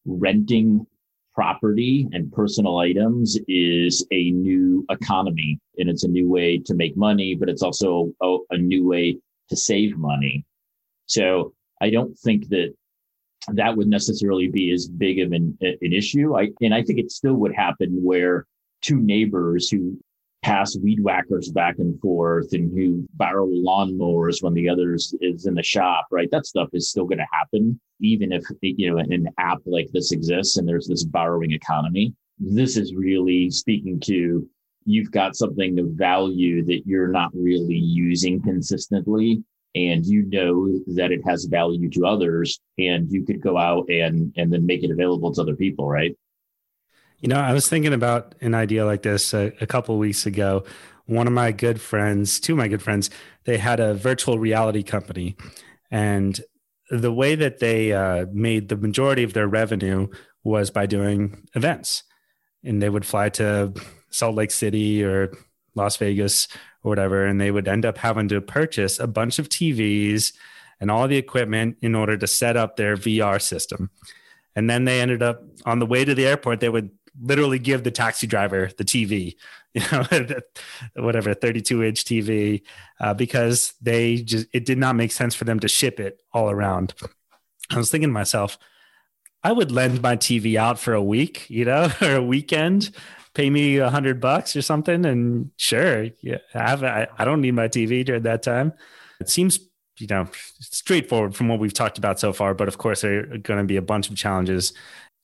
renting 0.05 0.87
property 1.33 2.07
and 2.11 2.31
personal 2.31 2.77
items 2.77 3.37
is 3.47 4.05
a 4.11 4.31
new 4.31 4.85
economy 4.89 5.59
and 5.77 5.89
it's 5.89 6.03
a 6.03 6.07
new 6.07 6.29
way 6.29 6.57
to 6.57 6.73
make 6.73 6.97
money, 6.97 7.35
but 7.35 7.49
it's 7.49 7.63
also 7.63 8.13
a, 8.21 8.37
a 8.51 8.57
new 8.57 8.87
way 8.87 9.17
to 9.49 9.55
save 9.55 9.97
money. 9.97 10.45
So 11.05 11.53
I 11.81 11.89
don't 11.89 12.17
think 12.19 12.49
that 12.49 12.73
that 13.53 13.75
would 13.75 13.87
necessarily 13.87 14.47
be 14.47 14.71
as 14.71 14.87
big 14.87 15.19
of 15.19 15.31
an, 15.31 15.57
an 15.61 15.93
issue. 15.93 16.37
I, 16.37 16.49
and 16.61 16.73
I 16.73 16.83
think 16.83 16.99
it 16.99 17.11
still 17.11 17.35
would 17.35 17.55
happen 17.55 18.03
where 18.03 18.45
two 18.81 18.99
neighbors 18.99 19.69
who 19.69 19.97
pass 20.43 20.75
weed 20.77 20.99
whackers 21.03 21.51
back 21.51 21.77
and 21.79 21.99
forth 21.99 22.53
and 22.53 22.75
who 22.75 23.07
borrow 23.13 23.45
lawnmowers 23.45 24.41
when 24.41 24.53
the 24.53 24.67
others 24.67 25.13
is 25.21 25.45
in 25.45 25.53
the 25.53 25.63
shop, 25.63 26.07
right? 26.11 26.29
That 26.31 26.45
stuff 26.45 26.69
is 26.73 26.89
still 26.89 27.05
going 27.05 27.19
to 27.19 27.27
happen, 27.31 27.79
even 27.99 28.31
if, 28.31 28.43
you 28.61 28.91
know, 28.91 28.97
an 28.97 29.27
app 29.37 29.59
like 29.65 29.89
this 29.93 30.11
exists 30.11 30.57
and 30.57 30.67
there's 30.67 30.87
this 30.87 31.03
borrowing 31.03 31.51
economy. 31.51 32.13
This 32.39 32.75
is 32.75 32.95
really 32.95 33.51
speaking 33.51 33.99
to 34.01 34.47
you've 34.85 35.11
got 35.11 35.35
something 35.35 35.77
of 35.79 35.89
value 35.89 36.65
that 36.65 36.81
you're 36.85 37.07
not 37.07 37.29
really 37.33 37.75
using 37.75 38.41
consistently 38.41 39.43
and 39.75 40.05
you 40.05 40.23
know 40.23 40.79
that 40.95 41.11
it 41.11 41.21
has 41.25 41.45
value 41.45 41.89
to 41.89 42.05
others 42.05 42.59
and 42.77 43.09
you 43.11 43.23
could 43.23 43.39
go 43.39 43.57
out 43.57 43.87
and 43.89 44.33
and 44.37 44.51
then 44.51 44.65
make 44.65 44.83
it 44.83 44.91
available 44.91 45.31
to 45.31 45.41
other 45.41 45.55
people 45.55 45.87
right 45.87 46.17
you 47.21 47.27
know, 47.29 47.39
I 47.39 47.53
was 47.53 47.69
thinking 47.69 47.93
about 47.93 48.35
an 48.41 48.55
idea 48.55 48.85
like 48.85 49.03
this 49.03 49.33
a, 49.33 49.53
a 49.61 49.67
couple 49.67 49.97
weeks 49.97 50.25
ago. 50.25 50.63
One 51.05 51.27
of 51.27 51.33
my 51.33 51.51
good 51.51 51.79
friends, 51.79 52.39
two 52.39 52.53
of 52.53 52.57
my 52.57 52.67
good 52.67 52.81
friends, 52.81 53.09
they 53.45 53.57
had 53.57 53.79
a 53.79 53.93
virtual 53.93 54.39
reality 54.39 54.83
company, 54.83 55.35
and 55.89 56.39
the 56.89 57.13
way 57.13 57.35
that 57.35 57.59
they 57.59 57.93
uh, 57.93 58.25
made 58.33 58.69
the 58.69 58.75
majority 58.75 59.23
of 59.23 59.33
their 59.33 59.47
revenue 59.47 60.07
was 60.43 60.71
by 60.71 60.85
doing 60.85 61.47
events, 61.53 62.03
and 62.63 62.81
they 62.81 62.89
would 62.89 63.05
fly 63.05 63.29
to 63.29 63.73
Salt 64.09 64.35
Lake 64.35 64.51
City 64.51 65.03
or 65.03 65.31
Las 65.75 65.97
Vegas 65.97 66.47
or 66.83 66.89
whatever, 66.89 67.25
and 67.25 67.39
they 67.39 67.51
would 67.51 67.67
end 67.67 67.85
up 67.85 67.99
having 67.99 68.27
to 68.29 68.41
purchase 68.41 68.99
a 68.99 69.07
bunch 69.07 69.37
of 69.37 69.47
TVs 69.47 70.33
and 70.79 70.89
all 70.89 71.07
the 71.07 71.17
equipment 71.17 71.77
in 71.81 71.93
order 71.93 72.17
to 72.17 72.27
set 72.27 72.57
up 72.57 72.75
their 72.75 72.97
VR 72.97 73.39
system. 73.41 73.91
And 74.55 74.69
then 74.69 74.85
they 74.85 74.99
ended 74.99 75.21
up 75.21 75.43
on 75.65 75.79
the 75.79 75.85
way 75.85 76.03
to 76.03 76.15
the 76.15 76.27
airport, 76.27 76.59
they 76.59 76.69
would 76.69 76.89
literally 77.19 77.59
give 77.59 77.83
the 77.83 77.91
taxi 77.91 78.27
driver 78.27 78.71
the 78.77 78.83
TV, 78.83 79.35
you 79.73 79.81
know, 79.91 80.05
whatever 81.03 81.33
32 81.33 81.83
inch 81.83 82.05
TV, 82.05 82.61
uh, 82.99 83.13
because 83.13 83.73
they 83.81 84.17
just, 84.17 84.47
it 84.53 84.65
did 84.65 84.77
not 84.77 84.95
make 84.95 85.11
sense 85.11 85.35
for 85.35 85.45
them 85.45 85.59
to 85.59 85.67
ship 85.67 85.99
it 85.99 86.21
all 86.33 86.49
around. 86.49 86.93
I 87.69 87.77
was 87.77 87.89
thinking 87.89 88.09
to 88.09 88.13
myself, 88.13 88.57
I 89.43 89.51
would 89.51 89.71
lend 89.71 90.01
my 90.01 90.17
TV 90.17 90.55
out 90.55 90.77
for 90.77 90.93
a 90.93 91.03
week, 91.03 91.49
you 91.49 91.65
know, 91.65 91.91
or 92.01 92.15
a 92.15 92.23
weekend, 92.23 92.91
pay 93.33 93.49
me 93.49 93.77
a 93.77 93.89
hundred 93.89 94.19
bucks 94.19 94.55
or 94.55 94.61
something. 94.61 95.05
And 95.05 95.51
sure, 95.57 96.07
yeah, 96.21 96.37
I, 96.53 96.69
have, 96.69 96.83
I, 96.83 97.07
I 97.17 97.25
don't 97.25 97.41
need 97.41 97.53
my 97.53 97.67
TV 97.67 98.05
during 98.05 98.23
that 98.23 98.43
time. 98.43 98.73
It 99.19 99.29
seems 99.29 99.59
you 99.97 100.07
know 100.07 100.27
straightforward 100.59 101.35
from 101.35 101.47
what 101.47 101.59
we've 101.59 101.73
talked 101.73 101.97
about 101.97 102.19
so 102.19 102.33
far 102.33 102.53
but 102.53 102.67
of 102.67 102.77
course 102.77 103.01
there 103.01 103.19
are 103.19 103.37
going 103.37 103.59
to 103.59 103.65
be 103.65 103.75
a 103.75 103.81
bunch 103.81 104.09
of 104.09 104.15
challenges 104.15 104.73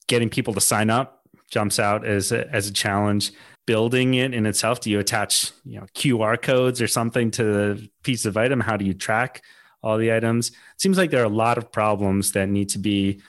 getting 0.06 0.28
people 0.28 0.54
to 0.54 0.60
sign 0.60 0.90
up 0.90 1.17
jumps 1.50 1.78
out 1.78 2.06
as 2.06 2.32
a, 2.32 2.48
as 2.54 2.68
a 2.68 2.72
challenge. 2.72 3.32
Building 3.66 4.14
it 4.14 4.32
in 4.32 4.46
itself 4.46 4.80
do 4.80 4.90
you 4.90 4.98
attach 4.98 5.52
you 5.64 5.78
know 5.78 5.86
qr 5.94 6.40
codes 6.40 6.80
or 6.80 6.86
something 6.86 7.30
to 7.32 7.44
the 7.44 7.88
piece 8.02 8.24
of 8.24 8.36
item? 8.36 8.60
How 8.60 8.76
do 8.76 8.84
you 8.84 8.94
track 8.94 9.42
all 9.82 9.98
the 9.98 10.12
items? 10.12 10.48
It 10.48 10.54
seems 10.78 10.96
like 10.96 11.10
there 11.10 11.20
are 11.20 11.26
a 11.26 11.28
lot 11.28 11.58
of 11.58 11.70
problems 11.70 12.32
that 12.32 12.48
need 12.48 12.70
to 12.70 12.78
be 12.78 13.20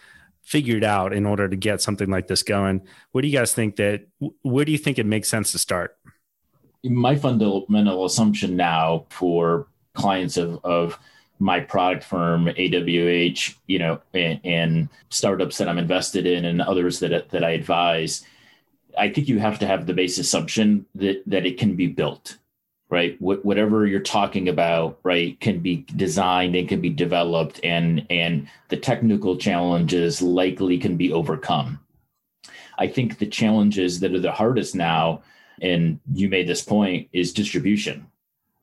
figured 0.44 0.84
out 0.84 1.14
in 1.14 1.26
order 1.26 1.48
to 1.48 1.56
get 1.56 1.82
something 1.82 2.10
like 2.10 2.28
this 2.28 2.42
going. 2.42 2.82
What 3.12 3.22
do 3.22 3.28
you 3.28 3.38
guys 3.38 3.54
think 3.54 3.76
that 3.76 4.08
where 4.42 4.66
do 4.66 4.72
you 4.72 4.78
think 4.78 4.98
it 4.98 5.06
makes 5.06 5.30
sense 5.30 5.52
to 5.52 5.60
start? 5.60 5.98
My 6.84 7.16
fundamental 7.16 8.06
assumption 8.06 8.56
now 8.56 9.06
for 9.10 9.68
clients 9.94 10.38
of, 10.38 10.60
of 10.64 10.98
my 11.40 11.60
product 11.60 12.04
firm 12.04 12.48
awh 12.48 13.56
you 13.68 13.80
know 13.80 14.02
and, 14.14 14.40
and, 14.44 14.90
startups 15.10 15.58
that 15.58 15.70
i'm 15.70 15.78
invested 15.78 16.26
in 16.28 16.46
and 16.46 16.62
others 16.62 17.00
that, 17.00 17.30
that 17.30 17.44
i 17.44 17.52
advise 17.52 18.24
i 18.98 19.10
think 19.10 19.28
you 19.28 19.40
have 19.40 19.60
to 19.60 19.68
have 19.68 19.86
the 19.86 19.94
base 19.94 20.18
assumption 20.18 20.86
that 20.96 21.24
that 21.26 21.46
it 21.46 21.58
can 21.58 21.76
be 21.76 21.88
built 21.88 22.38
right? 22.90 23.18
Wh- 23.18 23.44
whatever 23.46 23.86
you're 23.86 24.00
talking 24.00 24.50
about 24.50 25.00
right 25.04 25.40
can 25.40 25.60
be 25.60 25.86
designed 25.96 26.56
and 26.56 26.68
can 26.68 26.82
be 26.82 26.90
developed 26.90 27.60
and 27.64 28.06
and 28.10 28.48
the 28.70 28.78
technical 28.78 29.38
challenges 29.38 30.22
likely 30.22 30.78
can 30.78 30.98
be 30.98 31.14
overcome. 31.14 31.80
I 32.78 32.88
think 32.88 33.18
the 33.18 33.28
challenges 33.28 34.00
that 34.00 34.14
are 34.14 34.20
the 34.20 34.32
hardest 34.32 34.76
now 34.76 35.22
and 35.62 36.00
you 36.14 36.30
made 36.30 36.48
this 36.48 36.64
point 36.64 37.10
is 37.14 37.34
distribution 37.34 38.08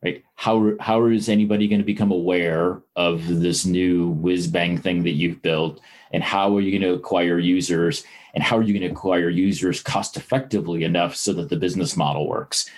right? 0.06 0.24
How 0.36 0.72
how 0.80 1.06
is 1.06 1.28
anybody 1.28 1.66
going 1.68 1.80
to 1.80 1.84
become 1.84 2.12
aware 2.12 2.80
of 2.94 3.26
this 3.26 3.66
new 3.66 4.08
whiz 4.10 4.46
bang 4.46 4.78
thing 4.78 5.02
that 5.02 5.12
you've 5.20 5.42
built? 5.42 5.80
And 6.12 6.22
how 6.22 6.56
are 6.56 6.60
you 6.60 6.70
going 6.70 6.88
to 6.88 6.96
acquire 6.96 7.38
users? 7.38 8.04
And 8.34 8.44
how 8.44 8.56
are 8.56 8.62
you 8.62 8.72
going 8.72 8.88
to 8.88 8.94
acquire 8.94 9.28
users 9.28 9.82
cost 9.82 10.16
effectively 10.16 10.84
enough 10.84 11.16
so 11.16 11.32
that 11.32 11.48
the 11.48 11.56
business 11.56 11.96
model 11.96 12.28
works? 12.28 12.70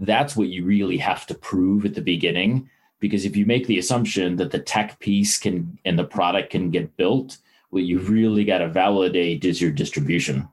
That's 0.00 0.36
what 0.36 0.48
you 0.48 0.64
really 0.64 0.98
have 0.98 1.26
to 1.26 1.34
prove 1.34 1.84
at 1.86 1.94
the 1.94 2.02
beginning 2.02 2.68
because 3.00 3.24
if 3.24 3.36
you 3.36 3.46
make 3.46 3.66
the 3.66 3.78
assumption 3.78 4.36
that 4.36 4.50
the 4.50 4.58
tech 4.58 4.98
piece 4.98 5.38
can 5.38 5.78
and 5.84 5.98
the 5.98 6.04
product 6.04 6.50
can 6.50 6.70
get 6.70 6.96
built 6.96 7.38
what 7.70 7.82
you 7.82 7.98
really 7.98 8.44
got 8.44 8.58
to 8.58 8.68
validate 8.68 9.44
is 9.44 9.60
your 9.60 9.72
distribution. 9.72 10.48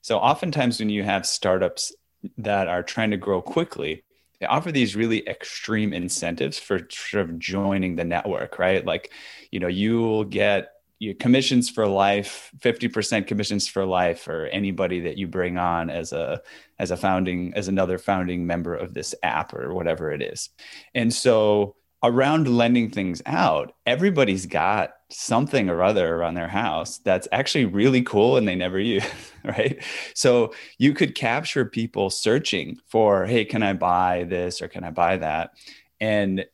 So 0.00 0.18
oftentimes 0.18 0.78
when 0.78 0.88
you 0.88 1.02
have 1.02 1.26
startups 1.26 1.92
that 2.38 2.68
are 2.68 2.82
trying 2.82 3.10
to 3.10 3.18
grow 3.18 3.42
quickly 3.42 4.02
they 4.44 4.48
offer 4.48 4.70
these 4.70 4.94
really 4.94 5.26
extreme 5.26 5.94
incentives 5.94 6.58
for 6.58 6.80
sort 6.90 7.24
of 7.24 7.38
joining 7.38 7.96
the 7.96 8.04
network, 8.04 8.58
right? 8.58 8.84
Like, 8.84 9.10
you 9.50 9.58
know, 9.58 9.68
you 9.68 10.02
will 10.02 10.24
get 10.24 10.72
your 10.98 11.14
commissions 11.14 11.70
for 11.70 11.86
life, 11.86 12.50
50% 12.58 13.26
commissions 13.26 13.66
for 13.66 13.86
life 13.86 14.20
for 14.20 14.46
anybody 14.48 15.00
that 15.00 15.16
you 15.16 15.28
bring 15.28 15.56
on 15.56 15.88
as 15.88 16.12
a 16.12 16.42
as 16.78 16.90
a 16.90 16.96
founding 16.96 17.54
as 17.54 17.68
another 17.68 17.96
founding 17.96 18.46
member 18.46 18.74
of 18.74 18.92
this 18.92 19.14
app 19.22 19.54
or 19.54 19.72
whatever 19.72 20.12
it 20.12 20.20
is. 20.20 20.50
And 20.94 21.10
so 21.10 21.76
around 22.04 22.46
lending 22.46 22.90
things 22.90 23.22
out, 23.24 23.74
everybody's 23.86 24.44
got 24.44 24.94
something 25.08 25.70
or 25.70 25.82
other 25.82 26.14
around 26.14 26.34
their 26.34 26.48
house 26.48 26.98
that's 26.98 27.26
actually 27.32 27.64
really 27.64 28.02
cool 28.02 28.36
and 28.36 28.46
they 28.46 28.54
never 28.54 28.78
use, 28.96 29.02
right? 29.42 29.82
So 30.14 30.54
you 30.78 30.92
could 30.92 31.14
capture 31.14 31.64
people 31.64 32.10
searching 32.10 32.78
for, 32.86 33.24
hey, 33.24 33.44
can 33.44 33.62
I 33.62 33.72
buy 33.72 34.24
this 34.28 34.60
or 34.60 34.68
can 34.68 34.84
I 34.84 34.90
buy 34.90 35.16
that? 35.16 35.52
And 35.98 36.44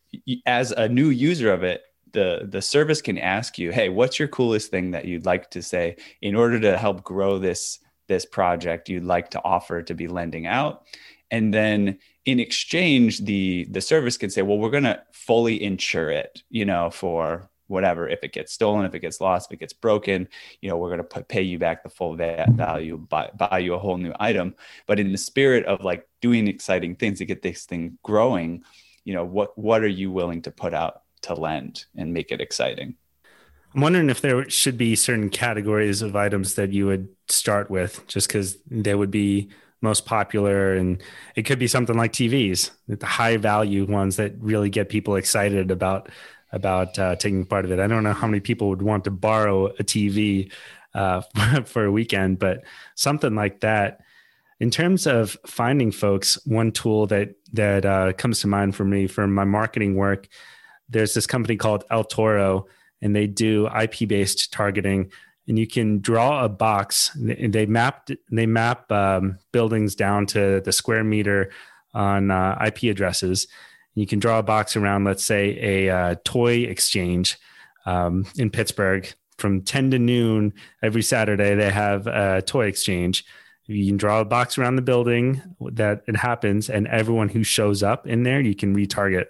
as 0.47 0.71
a 0.71 0.89
new 0.89 1.11
user 1.11 1.53
of 1.53 1.65
it, 1.65 1.83
the 2.13 2.49
the 2.49 2.63
service 2.63 3.01
can 3.01 3.19
ask 3.19 3.59
you, 3.59 3.71
hey, 3.71 3.89
what's 3.89 4.19
your 4.19 4.29
coolest 4.29 4.71
thing 4.71 4.93
that 4.93 5.05
you'd 5.05 5.27
like 5.27 5.51
to 5.51 5.63
say 5.63 5.97
in 6.21 6.35
order 6.35 6.59
to 6.61 6.77
help 6.77 7.05
grow 7.05 7.39
this 7.39 7.79
this 8.09 8.25
project 8.25 8.89
you'd 8.89 9.05
like 9.05 9.31
to 9.31 9.43
offer 9.45 9.83
to 9.83 9.95
be 9.95 10.09
lending 10.09 10.47
out? 10.47 10.85
And 11.31 11.55
then 11.55 11.99
in 12.25 12.39
exchange 12.39 13.21
the 13.25 13.67
the 13.71 13.81
service 13.81 14.17
can 14.17 14.31
say 14.31 14.43
well 14.43 14.59
we're 14.59 14.71
going 14.71 14.83
to 14.83 15.01
fully 15.13 15.63
insure 15.63 16.11
it 16.11 16.43
you 16.51 16.65
know 16.65 16.91
for 16.91 17.49
whatever 17.67 18.09
if 18.09 18.25
it 18.25 18.33
gets 18.33 18.53
stolen 18.53 18.85
if 18.85 18.95
it 18.95 18.99
gets 18.99 19.21
lost 19.21 19.49
if 19.49 19.55
it 19.55 19.61
gets 19.61 19.73
broken 19.73 20.29
you 20.61 20.69
know 20.69 20.77
we're 20.77 20.95
going 20.95 21.07
to 21.07 21.23
pay 21.25 21.43
you 21.43 21.59
back 21.59 21.83
the 21.83 21.89
full 21.89 22.17
value 22.17 22.99
buy, 22.99 23.31
buy 23.37 23.59
you 23.59 23.75
a 23.75 23.79
whole 23.79 23.97
new 23.97 24.13
item. 24.19 24.55
But 24.87 24.99
in 24.99 25.13
the 25.13 25.19
spirit 25.19 25.65
of 25.67 25.85
like 25.85 26.07
doing 26.21 26.49
exciting 26.49 26.97
things 26.97 27.19
to 27.19 27.27
get 27.27 27.43
this 27.43 27.65
thing 27.65 27.97
growing 28.03 28.65
you 29.05 29.15
know 29.15 29.25
what 29.25 29.57
what 29.57 29.83
are 29.83 29.89
you 29.89 30.11
willing 30.11 30.43
to 30.43 30.51
put 30.51 30.75
out 30.75 31.03
to 31.23 31.35
lend 31.35 31.85
and 31.97 32.13
make 32.13 32.33
it 32.33 32.41
exciting? 32.41 32.97
I'm 33.75 33.83
wondering 33.83 34.11
if 34.11 34.21
there 34.21 34.49
should 34.51 34.77
be 34.77 34.97
certain 34.97 35.31
categories 35.31 36.03
of 36.03 36.17
items 36.17 36.55
that 36.55 36.73
you 36.73 36.87
would 36.87 37.09
start 37.29 37.71
with 37.71 38.05
just 38.09 38.27
because 38.27 38.59
they 38.69 38.95
would 38.95 39.13
be 39.13 39.51
most 39.83 40.05
popular 40.05 40.75
and 40.75 41.03
it 41.37 41.43
could 41.43 41.59
be 41.59 41.67
something 41.67 41.97
like 41.97 42.13
tvs 42.13 42.71
the 42.87 43.07
high 43.07 43.37
value 43.37 43.87
ones 43.87 44.17
that 44.17 44.33
really 44.39 44.69
get 44.69 44.89
people 44.89 45.17
excited 45.17 45.71
about 45.71 46.11
about 46.53 46.99
uh, 46.99 47.17
taking 47.17 47.45
part 47.45 47.65
of 47.65 47.71
it. 47.71 47.79
I 47.79 47.87
don't 47.87 48.03
know 48.03 48.13
how 48.13 48.27
many 48.27 48.41
people 48.41 48.69
would 48.71 48.83
want 48.83 49.05
to 49.05 49.11
borrow 49.11 49.67
a 49.67 49.85
tv 49.85 50.51
uh, 50.95 51.23
for 51.65 51.85
a 51.85 51.93
weekend 51.93 52.39
but 52.39 52.65
something 52.95 53.35
like 53.35 53.61
that. 53.61 54.01
In 54.59 54.71
terms 54.71 55.07
of 55.07 55.39
finding 55.47 55.91
folks 55.91 56.39
one 56.45 56.71
tool 56.73 57.07
that 57.07 57.35
that 57.53 57.87
uh, 57.87 58.13
comes 58.13 58.41
to 58.41 58.47
mind 58.47 58.77
for 58.77 58.85
me 58.85 59.07
for 59.07 59.27
my 59.27 59.45
marketing 59.45 59.97
work 59.97 60.29
there's 60.89 61.15
this 61.15 61.27
company 61.27 61.57
called 61.57 61.85
el 61.91 62.05
toro 62.05 62.67
and 63.01 63.17
they 63.17 63.27
do 63.27 63.69
ip 63.69 64.07
based 64.07 64.53
targeting 64.53 65.11
and 65.51 65.59
you 65.59 65.67
can 65.67 65.99
draw 65.99 66.45
a 66.45 66.49
box. 66.49 67.11
They 67.17 67.67
map 67.67 68.09
they 68.31 68.47
map 68.47 68.91
um, 68.93 69.41
buildings 69.51 69.97
down 69.97 70.27
to 70.27 70.61
the 70.61 70.71
square 70.71 71.03
meter 71.03 71.51
on 71.93 72.31
uh, 72.31 72.57
IP 72.65 72.85
addresses. 72.85 73.49
You 73.97 74.07
can 74.07 74.21
draw 74.21 74.39
a 74.39 74.45
box 74.45 74.77
around, 74.77 75.03
let's 75.03 75.25
say, 75.25 75.59
a 75.61 75.91
uh, 75.91 76.15
toy 76.25 76.59
exchange 76.59 77.37
um, 77.85 78.27
in 78.39 78.51
Pittsburgh 78.51 79.13
from 79.39 79.63
10 79.63 79.91
to 79.91 79.99
noon 79.99 80.53
every 80.85 81.03
Saturday. 81.03 81.57
They 81.57 81.71
have 81.71 82.07
a 82.07 82.43
toy 82.43 82.67
exchange. 82.67 83.25
You 83.67 83.89
can 83.89 83.97
draw 83.97 84.21
a 84.21 84.25
box 84.25 84.57
around 84.57 84.77
the 84.77 84.83
building 84.83 85.43
that 85.73 86.05
it 86.07 86.17
happens, 86.17 86.71
and 86.71 86.87
everyone 86.87 87.29
who 87.29 87.43
shows 87.43 87.83
up 87.83 88.07
in 88.07 88.23
there, 88.23 88.41
you 88.41 88.55
can 88.55 88.75
retarget. 88.77 89.27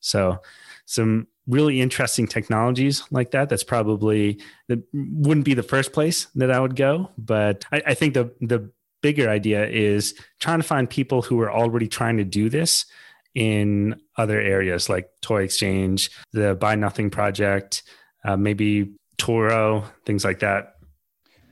So, 0.00 0.40
some 0.86 1.28
really 1.46 1.80
interesting 1.80 2.26
technologies 2.26 3.02
like 3.10 3.30
that 3.30 3.48
that's 3.48 3.64
probably 3.64 4.40
that 4.68 4.78
wouldn't 4.92 5.44
be 5.44 5.54
the 5.54 5.62
first 5.62 5.92
place 5.92 6.26
that 6.34 6.50
i 6.50 6.60
would 6.60 6.76
go 6.76 7.10
but 7.18 7.64
I, 7.72 7.82
I, 7.88 7.94
think 7.94 8.14
the 8.14 8.32
the 8.40 8.70
bigger 9.02 9.28
idea 9.28 9.66
is 9.66 10.14
trying 10.38 10.60
to 10.60 10.66
find 10.66 10.88
people 10.88 11.22
who 11.22 11.40
are 11.40 11.50
already 11.50 11.88
trying 11.88 12.18
to 12.18 12.24
do 12.24 12.50
this 12.50 12.84
in 13.34 14.00
other 14.16 14.40
areas 14.40 14.88
like 14.88 15.08
toy 15.22 15.42
exchange 15.42 16.10
the 16.32 16.54
buy 16.54 16.74
nothing 16.74 17.10
project 17.10 17.82
uh, 18.24 18.36
maybe 18.36 18.92
toro 19.20 19.84
things 20.06 20.24
like 20.24 20.40
that. 20.40 20.76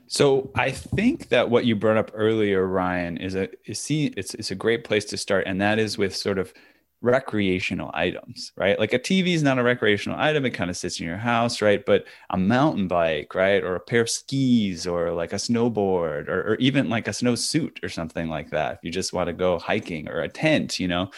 So 0.06 0.50
I 0.54 0.70
think 0.70 1.28
that 1.28 1.50
what 1.50 1.66
you 1.66 1.76
brought 1.76 1.98
up 1.98 2.10
earlier, 2.14 2.66
Ryan, 2.66 3.18
is 3.18 3.34
a 3.34 3.48
is 3.66 3.78
see 3.78 4.06
it's 4.16 4.34
it's 4.34 4.50
a 4.50 4.54
great 4.54 4.82
place 4.84 5.04
to 5.06 5.18
start, 5.18 5.44
and 5.46 5.60
that 5.60 5.78
is 5.78 5.98
with 5.98 6.16
sort 6.16 6.38
of 6.38 6.52
recreational 7.00 7.90
items, 7.94 8.52
right? 8.56 8.78
Like 8.78 8.92
a 8.92 8.98
TV 8.98 9.34
is 9.34 9.42
not 9.42 9.58
a 9.58 9.62
recreational 9.62 10.18
item. 10.18 10.44
It 10.44 10.50
kind 10.50 10.68
of 10.68 10.76
sits 10.76 10.98
in 10.98 11.06
your 11.06 11.16
house, 11.16 11.62
right? 11.62 11.84
But 11.84 12.04
a 12.30 12.36
mountain 12.36 12.88
bike, 12.88 13.34
right? 13.34 13.62
Or 13.62 13.76
a 13.76 13.80
pair 13.80 14.00
of 14.00 14.10
skis 14.10 14.86
or 14.86 15.12
like 15.12 15.32
a 15.32 15.36
snowboard 15.36 16.28
or, 16.28 16.52
or 16.52 16.54
even 16.56 16.88
like 16.88 17.06
a 17.06 17.12
snowsuit 17.12 17.84
or 17.84 17.88
something 17.88 18.28
like 18.28 18.50
that. 18.50 18.74
If 18.74 18.78
you 18.82 18.90
just 18.90 19.12
want 19.12 19.28
to 19.28 19.32
go 19.32 19.58
hiking 19.58 20.08
or 20.08 20.22
a 20.22 20.28
tent, 20.28 20.80
you 20.80 20.88
know, 20.88 21.10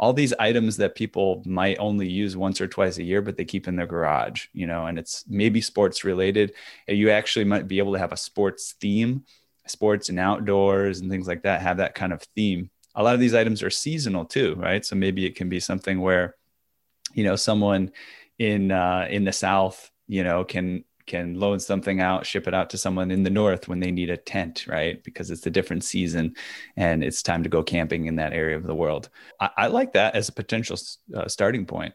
all 0.00 0.12
these 0.12 0.34
items 0.40 0.76
that 0.78 0.96
people 0.96 1.42
might 1.46 1.78
only 1.78 2.08
use 2.08 2.36
once 2.36 2.60
or 2.60 2.66
twice 2.66 2.98
a 2.98 3.04
year, 3.04 3.22
but 3.22 3.36
they 3.36 3.44
keep 3.44 3.68
in 3.68 3.76
their 3.76 3.86
garage, 3.86 4.46
you 4.52 4.66
know, 4.66 4.86
and 4.86 4.98
it's 4.98 5.24
maybe 5.28 5.60
sports 5.60 6.02
related. 6.02 6.52
You 6.88 7.10
actually 7.10 7.44
might 7.44 7.68
be 7.68 7.78
able 7.78 7.92
to 7.92 7.98
have 7.98 8.12
a 8.12 8.16
sports 8.16 8.74
theme, 8.80 9.24
sports 9.66 10.08
and 10.08 10.18
outdoors 10.18 11.00
and 11.00 11.10
things 11.10 11.28
like 11.28 11.42
that, 11.42 11.62
have 11.62 11.76
that 11.76 11.94
kind 11.94 12.12
of 12.12 12.22
theme 12.34 12.70
a 12.94 13.02
lot 13.02 13.14
of 13.14 13.20
these 13.20 13.34
items 13.34 13.62
are 13.62 13.70
seasonal 13.70 14.24
too, 14.24 14.54
right? 14.56 14.84
So 14.84 14.96
maybe 14.96 15.26
it 15.26 15.36
can 15.36 15.48
be 15.48 15.60
something 15.60 16.00
where, 16.00 16.36
you 17.14 17.24
know, 17.24 17.36
someone 17.36 17.92
in 18.38 18.70
uh, 18.70 19.06
in 19.10 19.24
the 19.24 19.32
South, 19.32 19.90
you 20.06 20.24
know, 20.24 20.44
can 20.44 20.84
can 21.06 21.34
loan 21.34 21.58
something 21.58 22.00
out, 22.00 22.26
ship 22.26 22.46
it 22.46 22.54
out 22.54 22.70
to 22.70 22.78
someone 22.78 23.10
in 23.10 23.22
the 23.22 23.30
north 23.30 23.66
when 23.66 23.80
they 23.80 23.90
need 23.90 24.10
a 24.10 24.16
tent, 24.16 24.66
right? 24.68 25.02
Because 25.02 25.30
it's 25.30 25.46
a 25.46 25.50
different 25.50 25.82
season 25.82 26.36
and 26.76 27.02
it's 27.02 27.22
time 27.22 27.42
to 27.42 27.48
go 27.48 27.62
camping 27.62 28.06
in 28.06 28.16
that 28.16 28.32
area 28.32 28.56
of 28.56 28.64
the 28.64 28.74
world. 28.74 29.08
I, 29.40 29.50
I 29.56 29.66
like 29.68 29.94
that 29.94 30.14
as 30.14 30.28
a 30.28 30.32
potential 30.32 30.76
uh, 31.16 31.26
starting 31.26 31.66
point. 31.66 31.94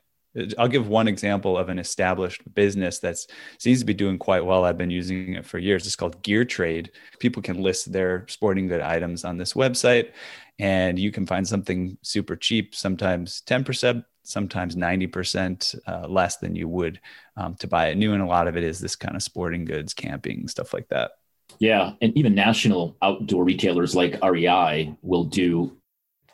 I'll 0.58 0.68
give 0.68 0.88
one 0.88 1.08
example 1.08 1.58
of 1.58 1.70
an 1.70 1.78
established 1.78 2.42
business 2.54 3.00
that 3.00 3.18
seems 3.60 3.80
to 3.80 3.86
be 3.86 3.94
doing 3.94 4.18
quite 4.18 4.46
well. 4.46 4.66
I've 4.66 4.78
been 4.78 4.90
using 4.90 5.36
it 5.36 5.46
for 5.46 5.60
years. 5.60 5.86
It's 5.86 5.96
called 5.96 6.22
Gear 6.24 6.44
Trade. 6.44 6.92
People 7.20 7.42
can 7.42 7.62
list 7.62 7.92
their 7.92 8.26
sporting 8.28 8.68
good 8.68 8.82
items 8.82 9.26
on 9.26 9.38
this 9.38 9.54
website, 9.54 10.12
and 10.58 10.98
you 10.98 11.12
can 11.12 11.26
find 11.26 11.48
something 11.48 11.98
super 12.02 12.36
cheap, 12.36 12.74
sometimes 12.74 13.44
10%, 13.46 14.04
sometimes 14.24 14.76
90% 14.76 15.76
uh, 15.88 16.08
less 16.08 16.38
than 16.38 16.56
you 16.56 16.68
would 16.68 17.00
um, 17.38 17.56
to 17.56 17.68
buy 17.68 17.90
it 17.90 17.98
new. 17.98 18.14
And 18.14 18.22
a 18.22 18.28
lot 18.28 18.48
of 18.48 18.58
it 18.58 18.64
is 18.64 18.80
this 18.80 18.96
kind 18.96 19.16
of 19.16 19.22
sporting 19.22 19.66
goods, 19.66 19.94
camping, 19.94 20.48
stuff 20.48 20.74
like 20.74 20.88
that. 20.90 21.12
Yeah. 21.60 21.94
And 22.02 22.18
even 22.18 22.34
national 22.34 22.98
outdoor 23.02 23.44
retailers 23.44 23.96
like 23.96 24.24
REI 24.24 24.96
will 25.02 25.26
do 25.26 25.78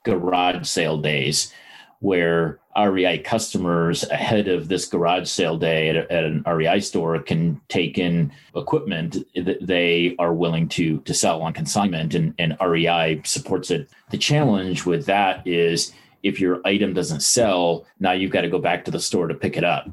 garage 0.06 0.66
sale 0.66 0.98
days 1.02 1.54
where 2.00 2.60
REI 2.78 3.20
customers 3.20 4.04
ahead 4.10 4.48
of 4.48 4.68
this 4.68 4.86
garage 4.86 5.28
sale 5.28 5.58
day 5.58 5.90
at, 5.90 6.10
at, 6.10 6.24
an 6.24 6.44
REI 6.48 6.80
store 6.80 7.20
can 7.20 7.60
take 7.68 7.98
in 7.98 8.32
equipment 8.56 9.18
that 9.36 9.58
they 9.66 10.16
are 10.18 10.34
willing 10.34 10.68
to 10.70 11.00
to 11.02 11.14
sell 11.14 11.42
on 11.42 11.52
consignment 11.52 12.16
and, 12.16 12.34
and 12.40 12.58
REI 12.62 13.22
supports 13.26 13.70
it. 13.70 13.90
The 14.12 14.18
challenge 14.18 14.86
with 14.86 15.06
that 15.08 15.46
is 15.46 15.94
if 16.24 16.40
your 16.40 16.62
item 16.66 16.94
doesn't 16.94 17.22
sell, 17.22 17.86
now 18.00 18.12
you've 18.12 18.32
got 18.32 18.42
to 18.42 18.50
go 18.50 18.60
back 18.60 18.86
to 18.86 18.92
the 18.92 19.00
store 19.00 19.28
to 19.28 19.36
pick 19.36 19.58
it 19.58 19.64
up. 19.64 19.90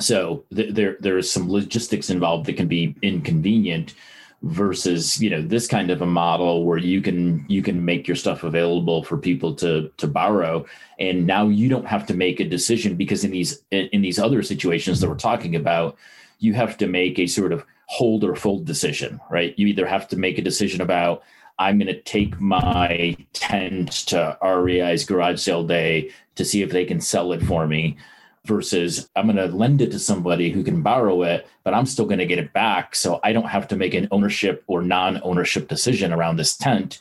So 0.00 0.44
th- 0.54 0.74
there 0.74 0.96
there's 1.00 1.30
some 1.30 1.50
logistics 1.50 2.08
involved 2.08 2.46
that 2.46 2.56
can 2.56 2.68
be 2.68 2.96
inconvenient 3.02 3.94
versus 4.42 5.20
you 5.20 5.28
know 5.28 5.42
this 5.42 5.66
kind 5.66 5.90
of 5.90 6.00
a 6.00 6.06
model 6.06 6.64
where 6.64 6.78
you 6.78 7.02
can 7.02 7.44
you 7.48 7.62
can 7.62 7.84
make 7.84 8.08
your 8.08 8.16
stuff 8.16 8.42
available 8.42 9.02
for 9.02 9.18
people 9.18 9.54
to 9.54 9.90
to 9.96 10.06
borrow. 10.06 10.64
And 10.98 11.26
now 11.26 11.48
you 11.48 11.68
don't 11.68 11.86
have 11.86 12.06
to 12.06 12.14
make 12.14 12.40
a 12.40 12.48
decision 12.48 12.96
because 12.96 13.24
in 13.24 13.30
these 13.30 13.62
in 13.70 14.02
these 14.02 14.18
other 14.18 14.42
situations 14.42 15.00
that 15.00 15.08
we're 15.08 15.16
talking 15.16 15.56
about 15.56 15.96
you 16.38 16.54
have 16.54 16.78
to 16.78 16.86
make 16.86 17.18
a 17.18 17.26
sort 17.26 17.52
of 17.52 17.64
hold 17.86 18.24
or 18.24 18.34
fold 18.34 18.64
decision 18.64 19.20
right? 19.30 19.58
You 19.58 19.66
either 19.66 19.86
have 19.86 20.08
to 20.08 20.16
make 20.16 20.38
a 20.38 20.42
decision 20.42 20.80
about 20.80 21.22
I'm 21.58 21.76
going 21.76 21.88
to 21.88 22.00
take 22.00 22.40
my 22.40 23.14
tent 23.34 23.92
to 24.08 24.38
REI's 24.42 25.04
garage 25.04 25.40
sale 25.40 25.66
day 25.66 26.10
to 26.36 26.44
see 26.44 26.62
if 26.62 26.70
they 26.70 26.86
can 26.86 27.00
sell 27.00 27.32
it 27.32 27.42
for 27.42 27.66
me 27.66 27.98
versus 28.46 29.08
I'm 29.16 29.26
going 29.26 29.36
to 29.36 29.54
lend 29.54 29.82
it 29.82 29.90
to 29.92 29.98
somebody 29.98 30.50
who 30.50 30.62
can 30.62 30.82
borrow 30.82 31.22
it, 31.22 31.46
but 31.64 31.74
I'm 31.74 31.86
still 31.86 32.06
going 32.06 32.18
to 32.18 32.26
get 32.26 32.38
it 32.38 32.52
back. 32.52 32.94
So 32.94 33.20
I 33.22 33.32
don't 33.32 33.48
have 33.48 33.68
to 33.68 33.76
make 33.76 33.94
an 33.94 34.08
ownership 34.10 34.64
or 34.66 34.82
non 34.82 35.20
ownership 35.22 35.68
decision 35.68 36.12
around 36.12 36.36
this 36.36 36.56
tent. 36.56 37.00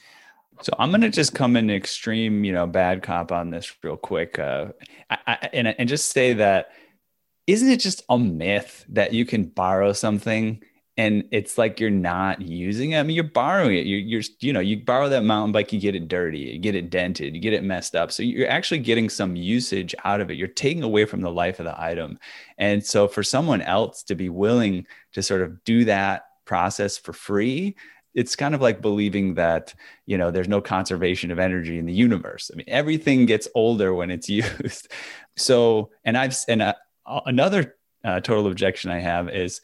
So 0.62 0.74
I'm 0.78 0.90
going 0.90 1.02
to 1.02 1.10
just 1.10 1.34
come 1.34 1.56
in 1.56 1.70
extreme, 1.70 2.44
you 2.44 2.52
know, 2.52 2.68
bad 2.68 3.02
cop 3.02 3.32
on 3.32 3.50
this 3.50 3.74
real 3.82 3.96
quick. 3.96 4.38
Uh, 4.38 4.68
I, 5.10 5.18
I, 5.26 5.50
and, 5.54 5.68
and 5.68 5.88
just 5.88 6.10
say 6.10 6.34
that 6.34 6.72
isn't 7.48 7.70
it 7.70 7.80
just 7.80 8.04
a 8.10 8.20
myth 8.20 8.86
that 8.90 9.14
you 9.14 9.26
can 9.26 9.46
borrow 9.46 9.94
something 9.94 10.62
and 11.00 11.24
it's 11.32 11.58
like 11.58 11.80
you're 11.80 11.90
not 11.90 12.42
using 12.42 12.92
it. 12.92 13.00
I 13.00 13.04
mean, 13.04 13.16
you're 13.16 13.24
borrowing 13.24 13.78
it. 13.78 13.86
You're, 13.86 14.00
you're, 14.02 14.22
you 14.42 14.52
know, 14.52 14.60
you 14.60 14.84
borrow 14.84 15.08
that 15.08 15.24
mountain 15.24 15.54
bike, 15.54 15.72
you 15.72 15.80
get 15.80 15.96
it 15.96 16.10
dirty, 16.10 16.40
you 16.40 16.60
get 16.60 16.76
it 16.76 16.90
dented, 16.90 17.34
you 17.34 17.40
get 17.40 17.54
it 17.54 17.64
messed 17.64 17.96
up. 17.96 18.12
So 18.12 18.22
you're 18.22 18.50
actually 18.50 18.80
getting 18.80 19.08
some 19.08 19.38
usage 19.38 19.96
out 20.04 20.20
of 20.20 20.30
it. 20.30 20.34
You're 20.36 20.50
taking 20.50 20.84
away 20.84 21.06
from 21.06 21.22
the 21.22 21.32
life 21.32 21.62
of 21.62 21.66
the 21.66 21.82
item. 21.82 22.20
And 22.58 22.86
so 22.86 23.08
for 23.08 23.24
someone 23.24 23.62
else 23.62 24.04
to 24.04 24.16
be 24.16 24.28
willing 24.28 24.88
to 25.14 25.24
sort 25.24 25.42
of 25.42 25.64
do 25.64 25.86
that 25.86 26.24
process 26.44 26.98
for 26.98 27.14
free, 27.14 27.78
it's 28.14 28.36
kind 28.36 28.54
of 28.54 28.60
like 28.60 28.82
believing 28.82 29.36
that 29.36 29.74
you 30.06 30.18
know 30.18 30.32
there's 30.32 30.50
no 30.50 30.60
conservation 30.60 31.32
of 31.32 31.38
energy 31.38 31.78
in 31.78 31.86
the 31.86 31.94
universe 31.94 32.50
i 32.52 32.58
mean 32.58 32.66
everything 32.68 33.28
gets 33.28 33.48
older 33.54 33.94
when 33.94 34.10
it's 34.10 34.28
used 34.42 34.88
so 35.38 35.92
and 36.04 36.18
i've 36.18 36.36
and 36.48 36.64
uh, 36.64 36.74
another 37.28 37.76
uh, 38.04 38.20
total 38.20 38.48
objection 38.48 38.90
i 38.90 39.00
have 39.00 39.30
is 39.30 39.62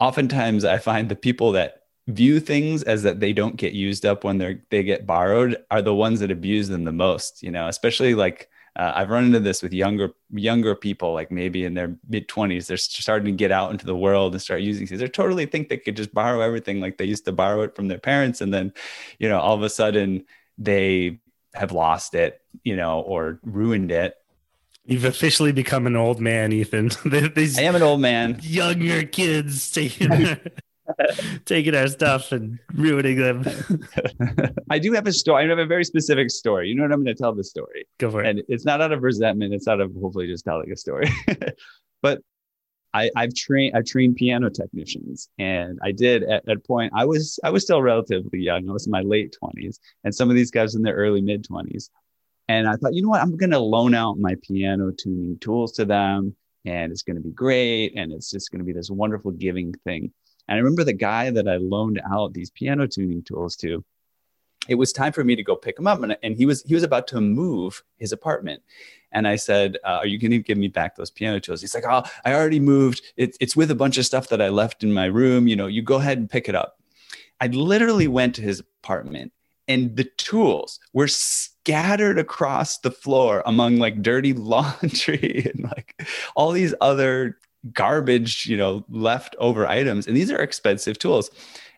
oftentimes 0.00 0.64
I 0.64 0.78
find 0.78 1.08
the 1.08 1.16
people 1.16 1.52
that 1.52 1.84
view 2.08 2.38
things 2.38 2.82
as 2.82 3.02
that 3.02 3.20
they 3.20 3.32
don't 3.32 3.56
get 3.56 3.72
used 3.72 4.04
up 4.04 4.24
when 4.24 4.36
they're 4.36 4.62
they 4.70 4.82
get 4.82 5.06
borrowed 5.06 5.56
are 5.70 5.80
the 5.80 5.94
ones 5.94 6.20
that 6.20 6.30
abuse 6.30 6.68
them 6.68 6.84
the 6.84 6.92
most 6.92 7.42
you 7.42 7.50
know 7.50 7.66
especially 7.66 8.14
like 8.14 8.50
uh, 8.76 8.92
i've 8.94 9.08
run 9.08 9.24
into 9.24 9.40
this 9.40 9.62
with 9.62 9.72
younger 9.72 10.10
younger 10.30 10.74
people 10.74 11.14
like 11.14 11.30
maybe 11.30 11.64
in 11.64 11.72
their 11.72 11.96
mid 12.06 12.28
20s 12.28 12.66
they're 12.66 12.76
starting 12.76 13.24
to 13.24 13.32
get 13.32 13.50
out 13.50 13.70
into 13.70 13.86
the 13.86 13.96
world 13.96 14.32
and 14.34 14.42
start 14.42 14.60
using 14.60 14.86
things. 14.86 15.00
They 15.00 15.08
totally 15.08 15.46
think 15.46 15.68
they 15.68 15.78
could 15.78 15.96
just 15.96 16.12
borrow 16.12 16.40
everything 16.40 16.78
like 16.78 16.98
they 16.98 17.06
used 17.06 17.24
to 17.24 17.32
borrow 17.32 17.62
it 17.62 17.74
from 17.74 17.88
their 17.88 17.98
parents 17.98 18.42
and 18.42 18.52
then 18.52 18.74
you 19.18 19.28
know 19.28 19.40
all 19.40 19.54
of 19.54 19.62
a 19.62 19.70
sudden 19.70 20.26
they 20.58 21.20
have 21.54 21.72
lost 21.72 22.14
it 22.14 22.42
you 22.64 22.76
know 22.76 23.00
or 23.00 23.40
ruined 23.44 23.90
it 23.90 24.16
You've 24.86 25.04
officially 25.04 25.52
become 25.52 25.86
an 25.86 25.96
old 25.96 26.20
man, 26.20 26.52
Ethan. 26.52 26.90
These 27.34 27.58
I 27.58 27.62
am 27.62 27.74
an 27.74 27.82
old 27.82 28.00
man. 28.00 28.38
Younger 28.42 29.04
kids 29.04 29.72
taking 29.72 30.36
taking 31.46 31.74
our 31.74 31.88
stuff 31.88 32.32
and 32.32 32.58
ruining 32.74 33.18
them. 33.18 33.44
I 34.70 34.78
do 34.78 34.92
have 34.92 35.06
a 35.06 35.12
story. 35.12 35.44
I 35.44 35.48
have 35.48 35.58
a 35.58 35.66
very 35.66 35.84
specific 35.84 36.30
story. 36.30 36.68
You 36.68 36.74
know 36.74 36.82
what 36.82 36.92
I'm 36.92 37.02
going 37.02 37.16
to 37.16 37.22
tell 37.22 37.34
the 37.34 37.44
story. 37.44 37.86
Go 37.98 38.10
for 38.10 38.22
it. 38.22 38.28
And 38.28 38.42
it's 38.48 38.66
not 38.66 38.82
out 38.82 38.92
of 38.92 39.02
resentment. 39.02 39.54
It's 39.54 39.68
out 39.68 39.80
of 39.80 39.92
hopefully 40.00 40.26
just 40.26 40.44
telling 40.44 40.70
a 40.70 40.76
story. 40.76 41.10
but 42.02 42.20
I, 42.92 43.10
have 43.16 43.34
trained 43.34 43.74
I've 43.74 43.86
trained 43.86 44.16
piano 44.16 44.50
technicians, 44.50 45.28
and 45.38 45.78
I 45.82 45.92
did 45.92 46.22
at, 46.24 46.48
at 46.48 46.56
a 46.56 46.60
point. 46.60 46.92
I 46.94 47.04
was 47.06 47.40
I 47.42 47.50
was 47.50 47.62
still 47.64 47.82
relatively 47.82 48.40
young. 48.40 48.68
I 48.68 48.72
was 48.72 48.86
in 48.86 48.92
my 48.92 49.00
late 49.00 49.34
20s, 49.42 49.78
and 50.04 50.14
some 50.14 50.30
of 50.30 50.36
these 50.36 50.50
guys 50.50 50.74
in 50.74 50.82
their 50.82 50.94
early 50.94 51.20
mid 51.20 51.46
20s. 51.46 51.88
And 52.48 52.68
I 52.68 52.76
thought, 52.76 52.94
you 52.94 53.02
know 53.02 53.08
what? 53.08 53.22
I'm 53.22 53.36
going 53.36 53.50
to 53.50 53.58
loan 53.58 53.94
out 53.94 54.18
my 54.18 54.36
piano 54.42 54.92
tuning 54.92 55.38
tools 55.38 55.72
to 55.72 55.84
them 55.84 56.36
and 56.64 56.92
it's 56.92 57.02
going 57.02 57.16
to 57.16 57.22
be 57.22 57.30
great. 57.30 57.94
And 57.96 58.12
it's 58.12 58.30
just 58.30 58.50
going 58.50 58.58
to 58.58 58.64
be 58.64 58.72
this 58.72 58.90
wonderful 58.90 59.30
giving 59.30 59.72
thing. 59.84 60.12
And 60.48 60.56
I 60.56 60.58
remember 60.58 60.84
the 60.84 60.92
guy 60.92 61.30
that 61.30 61.48
I 61.48 61.56
loaned 61.56 62.00
out 62.10 62.34
these 62.34 62.50
piano 62.50 62.86
tuning 62.86 63.22
tools 63.22 63.56
to, 63.56 63.82
it 64.68 64.74
was 64.74 64.92
time 64.92 65.12
for 65.12 65.24
me 65.24 65.36
to 65.36 65.42
go 65.42 65.56
pick 65.56 65.78
him 65.78 65.86
up. 65.86 66.02
And, 66.02 66.16
and 66.22 66.36
he 66.36 66.46
was, 66.46 66.62
he 66.62 66.74
was 66.74 66.82
about 66.82 67.06
to 67.08 67.20
move 67.20 67.82
his 67.96 68.12
apartment. 68.12 68.62
And 69.12 69.28
I 69.28 69.36
said, 69.36 69.78
uh, 69.84 69.98
are 70.00 70.06
you 70.06 70.18
going 70.18 70.32
to 70.32 70.38
give 70.38 70.58
me 70.58 70.68
back 70.68 70.96
those 70.96 71.10
piano 71.10 71.40
tools? 71.40 71.60
He's 71.60 71.74
like, 71.74 71.84
oh, 71.88 72.02
I 72.24 72.34
already 72.34 72.60
moved. 72.60 73.02
It, 73.16 73.36
it's 73.40 73.56
with 73.56 73.70
a 73.70 73.74
bunch 73.74 73.96
of 73.96 74.04
stuff 74.04 74.28
that 74.28 74.42
I 74.42 74.48
left 74.48 74.82
in 74.82 74.92
my 74.92 75.06
room. 75.06 75.48
You 75.48 75.56
know, 75.56 75.66
you 75.66 75.82
go 75.82 75.96
ahead 75.96 76.18
and 76.18 76.28
pick 76.28 76.48
it 76.48 76.54
up. 76.54 76.78
I 77.40 77.46
literally 77.48 78.08
went 78.08 78.34
to 78.36 78.42
his 78.42 78.60
apartment 78.60 79.32
and 79.68 79.96
the 79.96 80.04
tools 80.04 80.78
were 80.92 81.08
scattered 81.08 82.18
across 82.18 82.78
the 82.78 82.90
floor 82.90 83.42
among 83.46 83.78
like 83.78 84.02
dirty 84.02 84.32
laundry 84.34 85.50
and 85.52 85.64
like 85.64 86.06
all 86.36 86.52
these 86.52 86.74
other 86.80 87.38
garbage, 87.72 88.46
you 88.46 88.56
know, 88.56 88.84
leftover 88.88 89.66
items. 89.66 90.06
And 90.06 90.16
these 90.16 90.30
are 90.30 90.40
expensive 90.40 90.98
tools. 90.98 91.30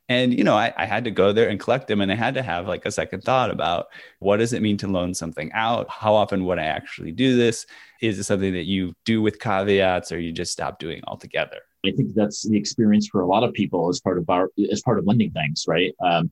And, 0.09 0.37
you 0.37 0.44
know, 0.44 0.55
I, 0.55 0.72
I, 0.77 0.87
had 0.87 1.03
to 1.05 1.11
go 1.11 1.33
there 1.33 1.49
and 1.49 1.59
collect 1.59 1.88
them. 1.88 2.01
And 2.01 2.12
I 2.12 2.14
had 2.14 2.35
to 2.35 2.42
have 2.42 2.68
like 2.68 2.87
a 2.87 2.92
second 2.92 3.25
thought 3.25 3.51
about 3.51 3.87
what 4.20 4.37
does 4.37 4.53
it 4.53 4.62
mean 4.62 4.77
to 4.79 4.87
loan 4.87 5.14
something 5.14 5.51
out? 5.53 5.88
How 5.90 6.14
often 6.14 6.44
would 6.44 6.61
I 6.61 6.64
actually 6.64 7.11
do 7.11 7.37
this? 7.37 7.66
Is 8.01 8.18
it 8.18 8.25
something 8.25 8.53
that 8.53 8.66
you 8.66 8.94
do 9.05 9.20
with 9.20 9.40
caveats 9.40 10.12
or 10.12 10.20
you 10.20 10.33
just 10.33 10.53
stop 10.53 10.79
doing 10.79 11.03
altogether? 11.09 11.59
I 11.85 11.90
think 11.90 12.14
that's 12.14 12.49
the 12.49 12.57
experience 12.57 13.09
for 13.09 13.20
a 13.20 13.27
lot 13.27 13.42
of 13.42 13.53
people 13.53 13.88
as 13.88 14.01
part 14.01 14.18
of 14.18 14.31
our, 14.31 14.51
as 14.70 14.81
part 14.83 14.99
of 14.99 15.07
lending 15.07 15.33
things, 15.33 15.64
right? 15.66 15.92
Um, 16.01 16.31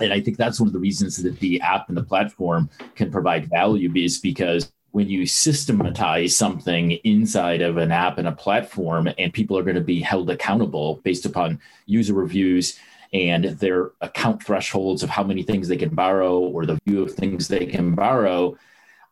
and 0.00 0.12
I 0.12 0.20
think 0.20 0.36
that's 0.36 0.60
one 0.60 0.68
of 0.68 0.72
the 0.72 0.78
reasons 0.78 1.22
that 1.22 1.38
the 1.40 1.60
app 1.60 1.88
and 1.88 1.96
the 1.96 2.02
platform 2.02 2.70
can 2.94 3.10
provide 3.10 3.48
value 3.48 3.92
is 3.94 4.18
because 4.18 4.72
when 4.92 5.10
you 5.10 5.26
systematize 5.26 6.34
something 6.34 6.92
inside 7.04 7.60
of 7.60 7.76
an 7.76 7.92
app 7.92 8.16
and 8.16 8.26
a 8.26 8.32
platform, 8.32 9.08
and 9.18 9.32
people 9.32 9.58
are 9.58 9.62
going 9.62 9.74
to 9.74 9.82
be 9.82 10.00
held 10.00 10.30
accountable 10.30 11.00
based 11.04 11.26
upon 11.26 11.60
user 11.84 12.14
reviews 12.14 12.78
and 13.12 13.44
their 13.44 13.92
account 14.00 14.42
thresholds 14.42 15.02
of 15.02 15.10
how 15.10 15.22
many 15.22 15.42
things 15.42 15.68
they 15.68 15.76
can 15.76 15.94
borrow 15.94 16.38
or 16.38 16.64
the 16.64 16.78
view 16.86 17.02
of 17.02 17.12
things 17.12 17.46
they 17.46 17.66
can 17.66 17.94
borrow, 17.94 18.56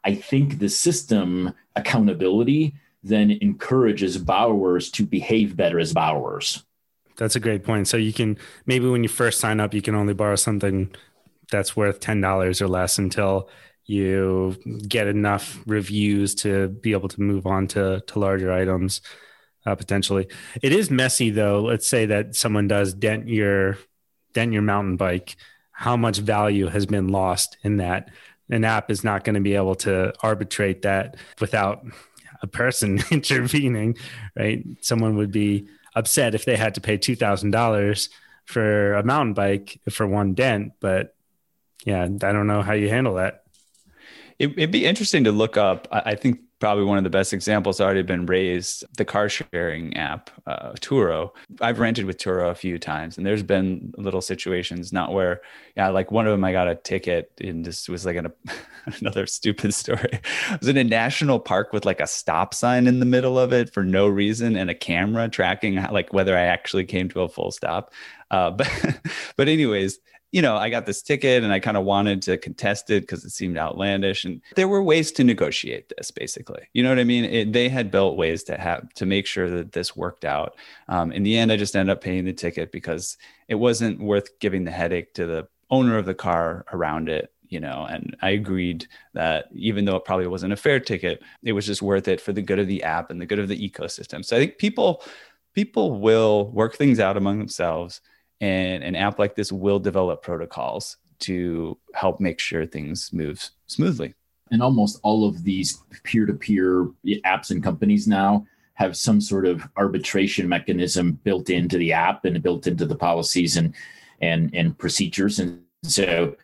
I 0.05 0.15
think 0.15 0.59
the 0.59 0.69
system 0.69 1.53
accountability 1.77 2.75
then 3.03 3.31
encourages 3.31 4.17
borrowers 4.17 4.91
to 4.93 5.05
behave 5.05 5.57
better 5.57 5.79
as 5.79 5.93
borrowers. 5.93 6.65
That's 7.17 7.37
a 7.37 7.41
great 7.41 7.65
point. 7.65 7.89
So 7.89 7.97
you 7.97 8.13
can 8.13 8.39
maybe 8.67 8.89
when 8.89 9.03
you 9.03 9.09
first 9.09 9.41
sign 9.41 9.61
up, 9.61 9.75
you 9.75 9.83
can 9.83 9.95
only 9.95 10.15
borrow 10.15 10.37
something 10.37 10.95
that's 11.51 11.77
worth 11.77 12.01
ten 12.01 12.21
dollars 12.21 12.61
or 12.61 12.69
less 12.69 12.99
until 12.99 13.49
you 13.87 14.57
get 14.89 15.07
enough 15.07 15.61
reviews 15.67 16.35
to 16.35 16.69
be 16.69 16.93
able 16.93 17.09
to 17.09 17.21
move 17.21 17.47
on 17.47 17.67
to 17.69 18.03
to 18.07 18.19
larger 18.19 18.53
items 18.53 19.01
uh, 19.67 19.75
potentially. 19.75 20.29
It 20.63 20.73
is 20.73 20.91
messy 20.91 21.31
though. 21.31 21.63
Let's 21.63 21.87
say 21.87 22.07
that 22.07 22.35
someone 22.35 22.69
does 22.69 22.95
dent 22.95 23.29
your 23.29 23.79
dent 24.33 24.53
your 24.53 24.63
mountain 24.63 24.97
bike. 24.97 25.37
How 25.73 25.97
much 25.97 26.19
value 26.19 26.69
has 26.69 26.87
been 26.87 27.09
lost 27.09 27.59
in 27.63 27.79
that? 27.79 28.11
an 28.51 28.65
app 28.65 28.91
is 28.91 29.05
not 29.05 29.25
going 29.25 29.35
to 29.35 29.41
be 29.41 29.55
able 29.55 29.75
to 29.75 30.13
arbitrate 30.23 30.83
that 30.83 31.17
without 31.41 31.85
a 32.43 32.47
person 32.47 33.01
intervening, 33.11 33.97
right? 34.37 34.65
Someone 34.81 35.17
would 35.17 35.33
be 35.33 35.67
upset 35.95 36.35
if 36.35 36.45
they 36.45 36.57
had 36.57 36.75
to 36.75 36.81
pay 36.81 36.99
$2,000 36.99 38.09
for 38.45 38.95
a 38.95 39.03
mountain 39.03 39.35
bike 39.35 39.81
for 39.91 40.07
one 40.07 40.35
dent, 40.35 40.73
but 40.81 41.15
yeah, 41.85 42.03
I 42.03 42.09
don't 42.09 42.47
know 42.47 42.63
how 42.63 42.73
you 42.73 42.89
handle 42.89 43.15
that. 43.15 43.45
It, 44.39 44.57
would 44.57 44.71
be 44.71 44.85
interesting 44.85 45.25
to 45.25 45.33
look 45.33 45.57
up. 45.57 45.87
I 45.91 46.15
think 46.15 46.41
probably 46.65 46.85
one 46.85 46.97
of 46.97 47.05
the 47.05 47.11
best 47.11 47.35
examples 47.35 47.79
already 47.79 48.01
been 48.01 48.25
raised 48.25 48.87
the 48.97 49.05
car 49.05 49.29
sharing 49.29 49.95
app 49.99 50.31
uh, 50.47 50.73
turo. 50.81 51.31
I've 51.61 51.79
rented 51.79 52.07
with 52.07 52.17
turo 52.17 52.51
a 52.51 52.55
few 52.55 52.79
times 52.79 53.19
and 53.19 53.27
there's 53.27 53.43
been 53.43 53.93
little 53.99 54.23
situations 54.23 54.91
not 54.91 55.13
where 55.13 55.43
yeah 55.77 55.89
like 55.89 56.11
one 56.11 56.27
of 56.27 56.31
them 56.31 56.43
i 56.43 56.53
got 56.53 56.67
a 56.67 56.75
ticket 56.75 57.31
and 57.39 57.67
this 57.67 57.87
was 57.87 58.07
like 58.07 58.17
an, 58.17 58.33
another 58.99 59.27
stupid 59.27 59.75
story. 59.75 60.21
I 60.49 60.57
was 60.57 60.67
in 60.67 60.79
a 60.79 60.85
national 60.85 61.39
park 61.39 61.75
with 61.75 61.85
like 61.85 62.01
a 62.01 62.07
stop 62.07 62.55
sign 62.55 62.87
in 62.87 62.99
the 62.99 63.05
middle 63.05 63.39
of 63.39 63.53
it 63.53 63.71
for 63.71 63.85
no 63.85 64.09
reason 64.09 64.57
and 64.57 64.71
a 64.71 64.75
camera 64.75 65.29
tracking 65.29 65.75
like 65.93 66.15
whether 66.15 66.35
i 66.35 66.45
actually 66.45 66.87
came 66.87 67.11
to 67.11 67.21
a 67.21 67.29
full 67.29 67.51
stop. 67.51 67.93
Uh, 68.31 68.51
but 68.59 68.71
but 69.37 69.49
anyways 69.49 69.99
you 70.35 70.43
know, 70.43 70.57
I 70.57 70.69
got 70.69 70.85
this 70.85 71.01
ticket 71.01 71.45
and 71.45 71.53
I 71.53 71.61
kind 71.61 71.77
of 71.77 71.85
wanted 71.85 72.21
to 72.23 72.37
contest 72.37 72.91
it 72.91 73.05
because 73.05 73.25
it 73.25 73.31
seemed 73.31 73.57
outlandish. 73.57 74.25
And 74.25 74.43
there 74.57 74.67
were 74.67 74.83
ways 74.83 75.13
to 75.13 75.23
negotiate 75.23 75.93
this, 75.97 76.11
basically. 76.11 76.65
You 76.73 76.83
know 76.83 76.89
what 76.89 76.99
I 76.99 77.05
mean? 77.05 77.25
It, 77.25 77.53
they 77.53 77.69
had 77.69 77.93
built 77.93 78.17
ways 78.17 78.43
to 78.45 78.59
have 78.59 78.93
to 78.95 79.07
make 79.07 79.27
sure 79.27 79.49
that 79.49 79.71
this 79.71 79.95
worked 79.95 80.25
out. 80.25 80.57
Um, 80.89 81.13
in 81.13 81.23
the 81.23 81.39
end, 81.39 81.53
I 81.53 81.57
just 81.57 81.77
ended 81.77 81.93
up 81.93 82.03
paying 82.03 82.25
the 82.25 82.33
ticket 82.33 82.73
because 82.73 83.17
it 83.47 83.55
wasn't 83.55 84.01
worth 84.01 84.37
giving 84.41 84.65
the 84.65 84.73
headache 84.73 85.15
to 85.15 85.25
the 85.25 85.47
owner 85.71 85.97
of 85.99 86.05
the 86.05 86.15
car 86.15 86.65
around 86.73 87.09
it. 87.09 87.31
You 87.49 87.61
know, 87.61 87.87
and 87.89 88.17
I 88.21 88.31
agreed 88.31 88.89
that 89.13 89.51
even 89.55 89.85
though 89.85 89.95
it 89.95 90.05
probably 90.05 90.27
wasn't 90.27 90.53
a 90.53 90.57
fair 90.57 90.81
ticket, 90.81 91.23
it 91.45 91.53
was 91.53 91.65
just 91.65 91.81
worth 91.81 92.09
it 92.09 92.21
for 92.21 92.33
the 92.33 92.43
good 92.43 92.59
of 92.59 92.67
the 92.67 92.83
app 92.83 93.13
and 93.13 93.21
the 93.21 93.27
good 93.27 93.39
of 93.39 93.47
the 93.47 93.71
ecosystem. 93.71 94.25
So 94.25 94.37
I 94.37 94.41
think 94.41 94.59
people 94.59 95.05
people 95.53 96.01
will 96.01 96.51
work 96.51 96.75
things 96.75 96.99
out 96.99 97.17
among 97.17 97.39
themselves 97.39 98.01
and 98.41 98.83
an 98.83 98.97
app 98.97 99.19
like 99.19 99.35
this 99.35 99.53
will 99.53 99.79
develop 99.79 100.23
protocols 100.23 100.97
to 101.21 101.79
help 101.95 102.21
make 102.21 102.41
sure 102.41 102.67
things 102.67 103.13
move 103.13 103.49
smoothly. 103.67 104.15
And 104.51 104.63
almost 104.63 105.01
all 105.03 105.27
of 105.27 105.43
these 105.45 105.79
peer 106.03 106.27
to 106.27 106.35
peer 106.35 106.89
apps 107.25 107.51
and 107.51 107.63
companies 107.63 108.07
now 108.07 108.47
have 108.75 108.97
some 108.97 109.21
sort 109.21 109.47
of 109.47 109.67
arbitration 109.77 110.49
mechanism 110.49 111.13
built 111.25 111.49
into 111.49 111.79
the 111.79 111.93
app 111.93 112.25
and 112.25 112.43
built 112.43 112.67
into 112.67 112.85
the 112.85 112.97
policies 112.97 113.57
and 113.57 113.75
and 114.21 114.55
and 114.55 114.79
procedures 114.79 115.39
and 115.39 115.61
so 115.83 116.37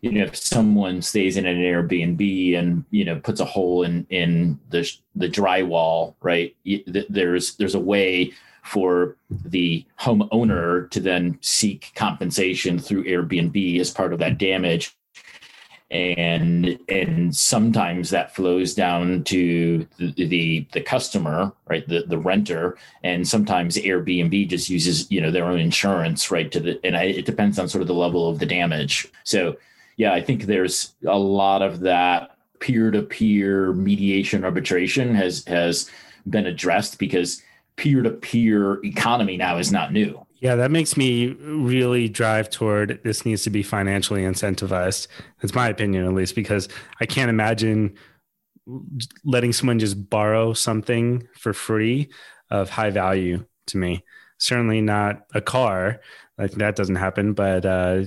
you 0.00 0.12
know 0.12 0.24
if 0.24 0.36
someone 0.36 1.00
stays 1.00 1.36
in 1.36 1.46
an 1.46 1.58
airbnb 1.58 2.58
and 2.58 2.84
you 2.90 3.04
know 3.04 3.18
puts 3.20 3.40
a 3.40 3.44
hole 3.44 3.82
in 3.82 4.06
in 4.10 4.58
the 4.70 4.90
the 5.14 5.28
drywall 5.28 6.14
right 6.22 6.56
there's 7.08 7.56
there's 7.56 7.74
a 7.74 7.80
way 7.80 8.32
for 8.64 9.16
the 9.30 9.84
homeowner 10.00 10.90
to 10.90 10.98
then 10.98 11.38
seek 11.42 11.92
compensation 11.94 12.78
through 12.78 13.04
Airbnb 13.04 13.78
as 13.78 13.90
part 13.90 14.12
of 14.12 14.18
that 14.18 14.38
damage. 14.38 14.96
And 15.90 16.78
and 16.88 17.36
sometimes 17.36 18.10
that 18.10 18.34
flows 18.34 18.74
down 18.74 19.22
to 19.24 19.86
the, 19.98 20.12
the 20.26 20.66
the, 20.72 20.80
customer, 20.80 21.52
right, 21.68 21.86
the 21.86 22.04
the 22.08 22.18
renter, 22.18 22.76
and 23.04 23.28
sometimes 23.28 23.76
Airbnb 23.76 24.48
just 24.48 24.70
uses 24.70 25.08
you 25.10 25.20
know 25.20 25.30
their 25.30 25.44
own 25.44 25.60
insurance, 25.60 26.30
right, 26.30 26.50
to 26.50 26.58
the 26.58 26.80
and 26.84 26.96
I, 26.96 27.04
it 27.04 27.26
depends 27.26 27.58
on 27.58 27.68
sort 27.68 27.82
of 27.82 27.86
the 27.86 27.94
level 27.94 28.28
of 28.28 28.38
the 28.38 28.46
damage. 28.46 29.06
So 29.22 29.56
yeah, 29.98 30.14
I 30.14 30.22
think 30.22 30.46
there's 30.46 30.94
a 31.06 31.18
lot 31.18 31.62
of 31.62 31.80
that 31.80 32.36
peer 32.58 32.90
to 32.90 33.02
peer 33.02 33.72
mediation 33.74 34.42
arbitration 34.42 35.14
has 35.14 35.44
has 35.44 35.90
been 36.28 36.46
addressed 36.46 36.98
because 36.98 37.42
peer 37.76 38.02
to 38.02 38.10
peer 38.10 38.84
economy 38.84 39.36
now 39.36 39.58
is 39.58 39.72
not 39.72 39.92
new. 39.92 40.24
Yeah, 40.40 40.56
that 40.56 40.70
makes 40.70 40.96
me 40.96 41.28
really 41.28 42.08
drive 42.08 42.50
toward 42.50 43.00
this 43.02 43.24
needs 43.24 43.42
to 43.44 43.50
be 43.50 43.62
financially 43.62 44.22
incentivized. 44.22 45.06
That's 45.40 45.54
my 45.54 45.68
opinion, 45.68 46.04
at 46.04 46.12
least, 46.12 46.34
because 46.34 46.68
I 47.00 47.06
can't 47.06 47.30
imagine 47.30 47.96
letting 49.24 49.52
someone 49.52 49.78
just 49.78 50.10
borrow 50.10 50.52
something 50.52 51.26
for 51.38 51.52
free 51.52 52.10
of 52.50 52.68
high 52.70 52.90
value 52.90 53.44
to 53.68 53.78
me. 53.78 54.04
Certainly 54.38 54.82
not 54.82 55.26
a 55.34 55.40
car, 55.40 56.00
like 56.38 56.52
that 56.52 56.76
doesn't 56.76 56.96
happen, 56.96 57.32
but 57.32 57.64
uh, 57.64 58.04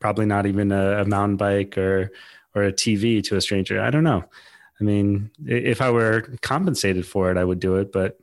probably 0.00 0.26
not 0.26 0.46
even 0.46 0.72
a, 0.72 1.02
a 1.02 1.04
mountain 1.04 1.36
bike 1.36 1.78
or 1.78 2.10
or 2.54 2.64
a 2.64 2.72
TV 2.72 3.22
to 3.24 3.36
a 3.36 3.40
stranger. 3.40 3.80
I 3.80 3.90
don't 3.90 4.04
know. 4.04 4.24
I 4.80 4.84
mean, 4.84 5.30
if 5.46 5.80
I 5.80 5.90
were 5.90 6.22
compensated 6.42 7.06
for 7.06 7.30
it, 7.30 7.36
I 7.36 7.44
would 7.44 7.60
do 7.60 7.76
it, 7.76 7.92
but 7.92 8.18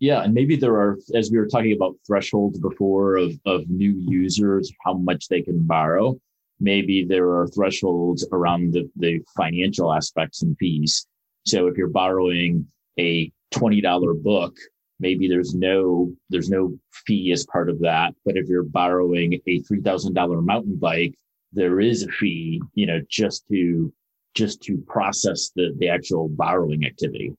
yeah, 0.00 0.22
and 0.22 0.32
maybe 0.32 0.56
there 0.56 0.74
are, 0.76 0.98
as 1.14 1.30
we 1.30 1.38
were 1.38 1.46
talking 1.46 1.74
about 1.74 1.94
thresholds 2.06 2.58
before 2.58 3.16
of, 3.16 3.38
of 3.44 3.68
new 3.68 3.92
users, 3.92 4.72
how 4.82 4.94
much 4.94 5.28
they 5.28 5.42
can 5.42 5.62
borrow. 5.62 6.18
Maybe 6.58 7.04
there 7.04 7.28
are 7.28 7.46
thresholds 7.48 8.26
around 8.32 8.72
the, 8.72 8.90
the 8.96 9.20
financial 9.36 9.92
aspects 9.92 10.42
and 10.42 10.56
fees. 10.58 11.06
So 11.46 11.66
if 11.66 11.76
you're 11.76 11.88
borrowing 11.88 12.66
a 12.98 13.30
$20 13.52 14.22
book, 14.22 14.56
maybe 15.00 15.28
there's 15.28 15.54
no 15.54 16.12
there's 16.30 16.50
no 16.50 16.78
fee 17.06 17.32
as 17.32 17.44
part 17.46 17.68
of 17.68 17.80
that. 17.80 18.14
But 18.24 18.36
if 18.38 18.48
you're 18.48 18.62
borrowing 18.62 19.34
a 19.46 19.62
$3,000 19.62 20.44
mountain 20.44 20.76
bike, 20.76 21.14
there 21.52 21.78
is 21.78 22.04
a 22.04 22.08
fee, 22.08 22.62
you 22.74 22.86
know, 22.86 23.00
just 23.10 23.46
to 23.48 23.92
just 24.34 24.62
to 24.62 24.78
process 24.86 25.50
the 25.56 25.74
the 25.78 25.88
actual 25.88 26.28
borrowing 26.28 26.86
activity. 26.86 27.34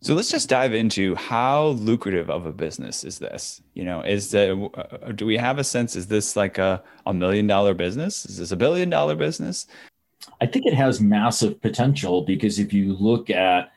So 0.00 0.14
let's 0.14 0.30
just 0.30 0.48
dive 0.48 0.74
into 0.74 1.16
how 1.16 1.68
lucrative 1.68 2.30
of 2.30 2.46
a 2.46 2.52
business 2.52 3.02
is 3.02 3.18
this? 3.18 3.60
You 3.74 3.84
know, 3.84 4.00
is 4.02 4.30
the 4.30 4.70
uh, 4.74 5.12
do 5.12 5.26
we 5.26 5.36
have 5.36 5.58
a 5.58 5.64
sense? 5.64 5.96
Is 5.96 6.06
this 6.06 6.36
like 6.36 6.58
a, 6.58 6.82
a 7.04 7.12
million 7.12 7.46
dollar 7.48 7.74
business? 7.74 8.24
Is 8.24 8.38
this 8.38 8.52
a 8.52 8.56
billion 8.56 8.90
dollar 8.90 9.16
business? 9.16 9.66
I 10.40 10.46
think 10.46 10.66
it 10.66 10.74
has 10.74 11.00
massive 11.00 11.60
potential 11.60 12.22
because 12.22 12.60
if 12.60 12.72
you 12.72 12.94
look 12.94 13.28
at, 13.28 13.72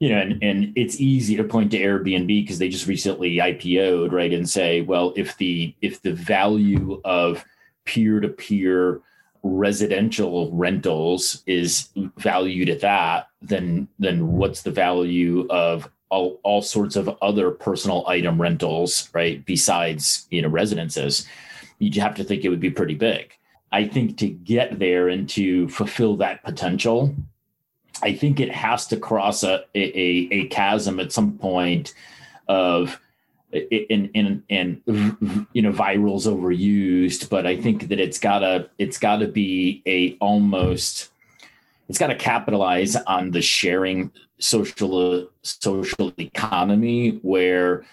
you 0.00 0.08
know, 0.08 0.18
and, 0.18 0.42
and 0.42 0.72
it's 0.76 1.00
easy 1.00 1.36
to 1.36 1.44
point 1.44 1.70
to 1.70 1.78
Airbnb 1.78 2.26
because 2.26 2.58
they 2.58 2.68
just 2.68 2.88
recently 2.88 3.36
IPO'd, 3.36 4.12
right? 4.12 4.32
And 4.32 4.48
say, 4.48 4.80
well, 4.80 5.12
if 5.16 5.36
the 5.36 5.74
if 5.80 6.02
the 6.02 6.12
value 6.12 7.00
of 7.04 7.44
peer 7.84 8.18
to 8.18 8.28
peer 8.28 9.00
residential 9.42 10.50
rentals 10.52 11.42
is 11.46 11.88
valued 12.16 12.68
at 12.68 12.80
that, 12.80 13.28
then 13.42 13.88
then 13.98 14.32
what's 14.32 14.62
the 14.62 14.70
value 14.70 15.46
of 15.50 15.88
all, 16.08 16.40
all 16.42 16.62
sorts 16.62 16.96
of 16.96 17.08
other 17.20 17.50
personal 17.50 18.06
item 18.06 18.40
rentals, 18.40 19.08
right? 19.12 19.44
Besides, 19.44 20.26
you 20.30 20.42
know, 20.42 20.48
residences, 20.48 21.26
you'd 21.78 21.96
have 21.96 22.14
to 22.14 22.24
think 22.24 22.44
it 22.44 22.48
would 22.48 22.60
be 22.60 22.70
pretty 22.70 22.94
big. 22.94 23.32
I 23.72 23.86
think 23.86 24.16
to 24.18 24.28
get 24.28 24.78
there 24.78 25.08
and 25.08 25.28
to 25.30 25.68
fulfill 25.68 26.16
that 26.18 26.44
potential, 26.44 27.14
I 28.02 28.14
think 28.14 28.40
it 28.40 28.52
has 28.52 28.86
to 28.88 28.96
cross 28.96 29.42
a, 29.42 29.64
a, 29.74 30.28
a 30.30 30.48
chasm 30.48 31.00
at 31.00 31.12
some 31.12 31.38
point 31.38 31.94
of 32.48 33.00
and 33.52 34.42
and 34.50 34.82
you 35.52 35.62
know 35.62 35.72
viral's 35.72 36.26
overused 36.26 37.28
but 37.30 37.46
i 37.46 37.56
think 37.56 37.88
that 37.88 38.00
it's 38.00 38.18
gotta 38.18 38.68
it's 38.78 38.98
gotta 38.98 39.28
be 39.28 39.82
a 39.86 40.16
almost 40.20 41.10
it's 41.88 41.98
got 41.98 42.08
to 42.08 42.16
capitalize 42.16 42.96
on 42.96 43.30
the 43.30 43.42
sharing 43.42 44.10
social 44.38 45.28
social 45.42 46.12
economy 46.18 47.18
where 47.22 47.84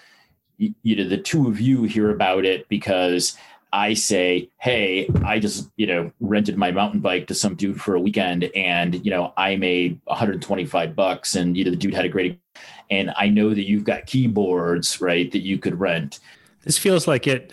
you 0.58 0.96
know 0.96 1.08
the 1.08 1.18
two 1.18 1.48
of 1.48 1.60
you 1.60 1.84
hear 1.84 2.10
about 2.10 2.44
it 2.44 2.68
because 2.68 3.36
I 3.72 3.94
say, 3.94 4.50
"Hey, 4.60 5.08
I 5.24 5.40
just 5.40 5.68
you 5.76 5.86
know 5.86 6.12
rented 6.20 6.56
my 6.56 6.70
mountain 6.70 7.00
bike 7.00 7.26
to 7.26 7.34
some 7.34 7.56
dude 7.56 7.80
for 7.80 7.96
a 7.96 8.00
weekend, 8.00 8.44
and 8.54 9.04
you 9.04 9.10
know 9.10 9.32
I 9.36 9.56
made 9.56 10.00
125 10.04 10.94
bucks, 10.94 11.34
and 11.34 11.56
you 11.56 11.64
know 11.64 11.70
the 11.70 11.76
dude 11.76 11.94
had 11.94 12.04
a 12.04 12.08
great, 12.08 12.38
and 12.90 13.12
I 13.16 13.28
know 13.28 13.54
that 13.54 13.68
you've 13.68 13.84
got 13.84 14.06
keyboards, 14.06 15.00
right, 15.00 15.30
that 15.32 15.42
you 15.42 15.58
could 15.58 15.78
rent." 15.80 16.20
This 16.62 16.78
feels 16.78 17.06
like 17.06 17.26
it 17.26 17.52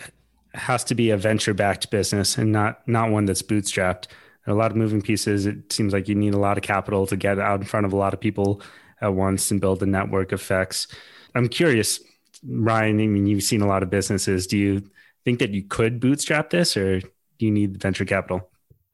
has 0.54 0.84
to 0.84 0.94
be 0.94 1.10
a 1.10 1.16
venture-backed 1.16 1.90
business 1.90 2.36
and 2.36 2.52
not 2.52 2.86
not 2.86 3.10
one 3.10 3.24
that's 3.24 3.42
bootstrapped. 3.42 4.06
a 4.46 4.54
lot 4.54 4.70
of 4.70 4.76
moving 4.76 5.02
pieces. 5.02 5.46
It 5.46 5.72
seems 5.72 5.92
like 5.92 6.08
you 6.08 6.14
need 6.14 6.34
a 6.34 6.38
lot 6.38 6.58
of 6.58 6.64
capital 6.64 7.06
to 7.06 7.16
get 7.16 7.38
out 7.38 7.60
in 7.60 7.66
front 7.66 7.86
of 7.86 7.92
a 7.92 7.96
lot 7.96 8.12
of 8.14 8.20
people 8.20 8.60
at 9.00 9.14
once 9.14 9.50
and 9.50 9.60
build 9.60 9.80
the 9.80 9.86
network 9.86 10.32
effects. 10.32 10.88
I'm 11.34 11.48
curious, 11.48 12.00
Ryan. 12.46 13.00
I 13.00 13.06
mean, 13.06 13.26
you've 13.26 13.44
seen 13.44 13.62
a 13.62 13.66
lot 13.66 13.82
of 13.82 13.90
businesses. 13.90 14.46
Do 14.46 14.58
you 14.58 14.82
think 15.24 15.38
that 15.38 15.50
you 15.50 15.62
could 15.62 16.00
bootstrap 16.00 16.50
this 16.50 16.76
or 16.76 17.00
do 17.00 17.08
you 17.38 17.50
need 17.50 17.80
venture 17.80 18.04
capital? 18.04 18.48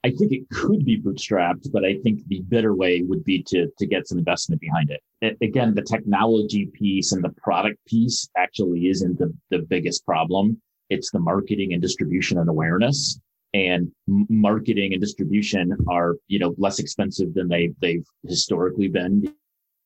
I 0.09 0.13
think 0.17 0.33
it 0.33 0.49
could 0.51 0.85
be 0.85 1.01
bootstrapped, 1.01 1.71
but 1.71 1.85
I 1.85 1.99
think 2.03 2.27
the 2.27 2.41
better 2.55 2.75
way 2.75 3.03
would 3.03 3.25
be 3.25 3.43
to, 3.51 3.69
to 3.79 3.87
get 3.87 4.09
some 4.09 4.19
investment 4.19 4.61
behind 4.61 4.91
it. 4.91 5.37
Again, 5.43 5.75
the 5.75 5.83
technology 5.83 6.65
piece 6.81 7.13
and 7.13 7.23
the 7.23 7.35
product 7.47 7.79
piece 7.87 8.29
actually 8.37 8.89
isn't 8.89 9.19
the, 9.19 9.31
the 9.51 9.59
biggest 9.59 10.07
problem. 10.07 10.61
It's 10.89 11.11
the 11.11 11.19
marketing 11.19 11.75
and 11.75 11.83
distribution 11.83 12.39
and 12.39 12.49
awareness. 12.49 13.21
and 13.55 13.91
marketing 14.07 14.93
and 14.93 15.01
distribution 15.01 15.77
are 15.89 16.17
you 16.29 16.39
know 16.39 16.55
less 16.59 16.79
expensive 16.79 17.33
than 17.35 17.49
they 17.49 17.73
they've 17.81 18.07
historically 18.27 18.89
been 18.89 19.15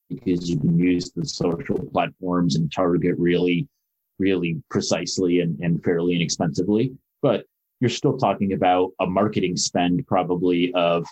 because 0.09 0.51
you 0.51 0.59
can 0.59 0.77
use 0.79 1.13
the 1.13 1.25
social 1.25 1.79
platforms 1.93 2.57
and 2.57 2.73
target 2.73 3.15
really 3.19 3.69
really 4.19 4.61
precisely 4.69 5.41
and, 5.41 5.59
and 5.61 5.83
fairly 5.85 6.15
inexpensively 6.15 6.93
but 7.23 7.45
you're 7.83 7.91
still 7.91 8.17
talking 8.17 8.53
about 8.53 8.93
a 9.01 9.07
marketing 9.07 9.57
spend 9.57 10.07
probably 10.07 10.73
of 10.75 11.05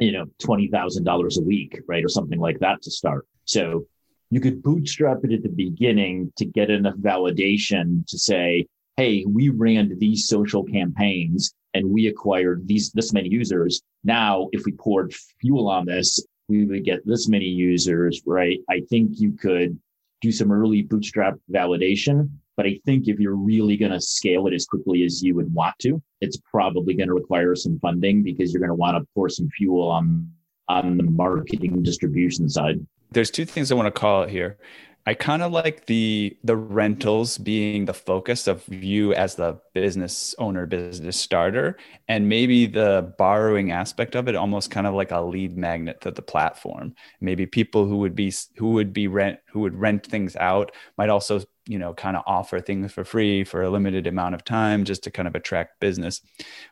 you 0.00 0.12
know 0.12 0.24
$20000 0.42 1.36
a 1.36 1.42
week 1.42 1.78
right 1.86 2.04
or 2.04 2.08
something 2.08 2.40
like 2.40 2.58
that 2.60 2.80
to 2.80 2.90
start 2.90 3.26
so 3.44 3.84
you 4.30 4.40
could 4.40 4.62
bootstrap 4.62 5.18
it 5.24 5.32
at 5.32 5.42
the 5.42 5.50
beginning 5.50 6.32
to 6.36 6.46
get 6.46 6.70
enough 6.70 6.96
validation 6.96 8.06
to 8.06 8.16
say 8.16 8.66
hey, 8.96 9.24
we 9.28 9.48
ran 9.48 9.96
these 9.98 10.28
social 10.28 10.62
campaigns 10.64 11.54
and 11.74 11.88
we 11.88 12.06
acquired 12.06 12.66
these 12.66 12.92
this 12.92 13.12
many 13.12 13.28
users. 13.28 13.82
Now, 14.04 14.48
if 14.52 14.64
we 14.64 14.72
poured 14.72 15.12
fuel 15.40 15.68
on 15.68 15.86
this, 15.86 16.24
we 16.48 16.64
would 16.64 16.84
get 16.84 17.06
this 17.06 17.28
many 17.28 17.46
users, 17.46 18.22
right? 18.26 18.60
I 18.68 18.82
think 18.90 19.18
you 19.18 19.32
could 19.32 19.78
do 20.20 20.30
some 20.30 20.52
early 20.52 20.82
bootstrap 20.82 21.34
validation, 21.50 22.30
but 22.56 22.66
I 22.66 22.80
think 22.84 23.08
if 23.08 23.18
you're 23.18 23.34
really 23.34 23.76
going 23.76 23.92
to 23.92 24.00
scale 24.00 24.46
it 24.46 24.54
as 24.54 24.66
quickly 24.66 25.04
as 25.04 25.22
you 25.22 25.34
would 25.34 25.52
want 25.52 25.78
to, 25.80 26.02
it's 26.20 26.38
probably 26.50 26.94
going 26.94 27.08
to 27.08 27.14
require 27.14 27.54
some 27.54 27.78
funding 27.80 28.22
because 28.22 28.52
you're 28.52 28.60
going 28.60 28.70
to 28.70 28.74
want 28.74 28.96
to 28.96 29.06
pour 29.14 29.28
some 29.28 29.48
fuel 29.50 29.90
on 29.90 30.30
on 30.68 30.96
the 30.96 31.02
marketing 31.02 31.82
distribution 31.82 32.48
side. 32.48 32.84
There's 33.10 33.30
two 33.30 33.44
things 33.44 33.70
I 33.70 33.74
want 33.74 33.86
to 33.86 34.00
call 34.00 34.22
it 34.22 34.30
here. 34.30 34.58
I 35.06 35.12
kind 35.12 35.42
of 35.42 35.52
like 35.52 35.84
the 35.84 36.34
the 36.44 36.56
rentals 36.56 37.36
being 37.36 37.84
the 37.84 37.92
focus 37.92 38.46
of 38.46 38.66
you 38.72 39.12
as 39.12 39.34
the 39.34 39.60
business 39.74 40.34
owner, 40.38 40.64
business 40.64 41.20
starter, 41.20 41.76
and 42.08 42.26
maybe 42.26 42.64
the 42.64 43.14
borrowing 43.18 43.70
aspect 43.70 44.16
of 44.16 44.28
it 44.28 44.34
almost 44.34 44.70
kind 44.70 44.86
of 44.86 44.94
like 44.94 45.10
a 45.10 45.20
lead 45.20 45.58
magnet 45.58 46.00
to 46.00 46.10
the 46.10 46.22
platform. 46.22 46.94
Maybe 47.20 47.44
people 47.44 47.84
who 47.86 47.98
would 47.98 48.14
be 48.14 48.32
who 48.56 48.72
would 48.72 48.94
be 48.94 49.06
rent 49.06 49.40
who 49.52 49.60
would 49.60 49.74
rent 49.74 50.06
things 50.06 50.36
out 50.36 50.72
might 50.96 51.10
also 51.10 51.42
you 51.66 51.78
know 51.78 51.94
kind 51.94 52.16
of 52.16 52.22
offer 52.26 52.60
things 52.60 52.92
for 52.92 53.04
free 53.04 53.44
for 53.44 53.62
a 53.62 53.70
limited 53.70 54.06
amount 54.06 54.34
of 54.34 54.44
time 54.44 54.84
just 54.84 55.02
to 55.04 55.10
kind 55.10 55.28
of 55.28 55.34
attract 55.34 55.80
business. 55.80 56.20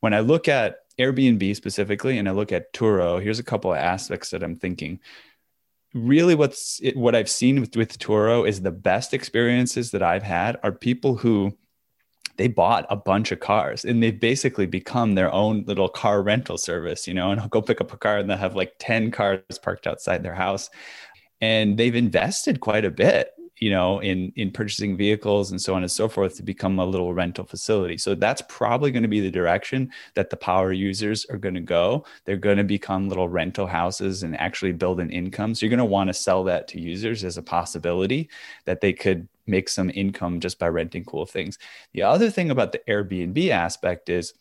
When 0.00 0.14
I 0.14 0.20
look 0.20 0.48
at 0.48 0.76
Airbnb 0.98 1.56
specifically 1.56 2.18
and 2.18 2.28
I 2.28 2.32
look 2.32 2.52
at 2.52 2.72
Turo, 2.72 3.22
here's 3.22 3.38
a 3.38 3.44
couple 3.44 3.72
of 3.72 3.78
aspects 3.78 4.30
that 4.30 4.42
I'm 4.42 4.56
thinking 4.56 5.00
really 5.94 6.34
what's 6.34 6.80
it, 6.82 6.96
what 6.96 7.14
I've 7.14 7.28
seen 7.28 7.60
with, 7.60 7.76
with 7.76 7.98
Turo 7.98 8.48
is 8.48 8.62
the 8.62 8.70
best 8.70 9.12
experiences 9.12 9.90
that 9.90 10.02
I've 10.02 10.22
had 10.22 10.58
are 10.62 10.72
people 10.72 11.16
who 11.16 11.56
they 12.36 12.48
bought 12.48 12.86
a 12.88 12.96
bunch 12.96 13.30
of 13.30 13.40
cars 13.40 13.84
and 13.84 14.02
they've 14.02 14.18
basically 14.18 14.66
become 14.66 15.14
their 15.14 15.30
own 15.32 15.64
little 15.66 15.88
car 15.88 16.22
rental 16.22 16.56
service, 16.56 17.06
you 17.06 17.14
know, 17.14 17.30
and 17.30 17.40
I'll 17.40 17.48
go 17.48 17.60
pick 17.60 17.80
up 17.80 17.92
a 17.92 17.96
car 17.96 18.18
and 18.18 18.28
they'll 18.28 18.38
have 18.38 18.56
like 18.56 18.72
10 18.78 19.10
cars 19.10 19.42
parked 19.62 19.86
outside 19.86 20.22
their 20.22 20.34
house. 20.34 20.70
And 21.40 21.76
they've 21.76 21.94
invested 21.94 22.60
quite 22.60 22.84
a 22.84 22.90
bit 22.90 23.32
you 23.62 23.70
know 23.70 24.00
in 24.00 24.32
in 24.34 24.50
purchasing 24.50 24.96
vehicles 24.96 25.52
and 25.52 25.62
so 25.62 25.72
on 25.76 25.82
and 25.82 25.90
so 25.90 26.08
forth 26.08 26.34
to 26.36 26.42
become 26.42 26.80
a 26.80 26.84
little 26.84 27.14
rental 27.14 27.44
facility. 27.44 27.96
So 27.96 28.16
that's 28.16 28.42
probably 28.48 28.90
going 28.90 29.04
to 29.04 29.08
be 29.08 29.20
the 29.20 29.30
direction 29.30 29.92
that 30.14 30.30
the 30.30 30.36
power 30.36 30.72
users 30.72 31.24
are 31.26 31.38
going 31.38 31.54
to 31.54 31.60
go. 31.60 32.04
They're 32.24 32.36
going 32.48 32.56
to 32.56 32.64
become 32.64 33.08
little 33.08 33.28
rental 33.28 33.68
houses 33.68 34.24
and 34.24 34.36
actually 34.40 34.72
build 34.72 34.98
an 34.98 35.10
income. 35.10 35.54
So 35.54 35.64
you're 35.64 35.76
going 35.76 35.78
to 35.78 35.84
want 35.84 36.08
to 36.08 36.14
sell 36.14 36.42
that 36.44 36.66
to 36.68 36.80
users 36.80 37.22
as 37.22 37.36
a 37.36 37.42
possibility 37.42 38.28
that 38.64 38.80
they 38.80 38.92
could 38.92 39.28
make 39.46 39.68
some 39.68 39.90
income 39.94 40.40
just 40.40 40.58
by 40.58 40.68
renting 40.68 41.04
cool 41.04 41.26
things. 41.26 41.56
The 41.92 42.02
other 42.02 42.30
thing 42.30 42.50
about 42.50 42.72
the 42.72 42.82
airbnb 42.88 43.48
aspect 43.50 44.08
is 44.08 44.34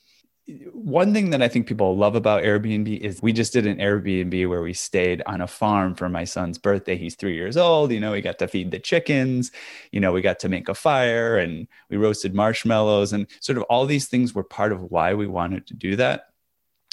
one 0.74 1.14
thing 1.14 1.30
that 1.32 1.42
I 1.42 1.48
think 1.48 1.68
people 1.68 1.96
love 1.96 2.16
about 2.16 2.44
Airbnb 2.44 3.00
is 3.00 3.22
we 3.22 3.34
just 3.34 3.54
did 3.54 3.68
an 3.68 3.78
Airbnb 3.78 4.48
where 4.50 4.62
we 4.62 4.74
stayed 4.74 5.22
on 5.26 5.42
a 5.42 5.48
farm 5.48 5.96
for 5.96 6.10
my 6.10 6.24
son's 6.24 6.58
birthday. 6.58 6.98
He's 6.98 7.16
three 7.16 7.36
years 7.36 7.58
old. 7.58 7.92
You 7.92 8.00
know, 8.00 8.12
we 8.12 8.22
got 8.22 8.40
to 8.40 8.48
feed 8.48 8.72
the 8.72 8.80
chickens, 8.80 9.52
you 9.92 10.00
know, 10.00 10.12
we 10.12 10.22
got 10.22 10.40
to 10.40 10.50
make 10.50 10.70
a 10.70 10.74
fire 10.74 11.38
and 11.38 11.68
we 11.90 11.98
roasted 11.98 12.34
marshmallows. 12.34 13.14
And 13.14 13.28
sort 13.40 13.58
of 13.58 13.64
all 13.64 13.86
these 13.86 14.08
things 14.08 14.34
were 14.34 14.44
part 14.44 14.72
of 14.72 14.92
why 14.92 15.14
we 15.14 15.28
wanted 15.28 15.68
to 15.68 15.74
do 15.74 15.96
that. 15.98 16.31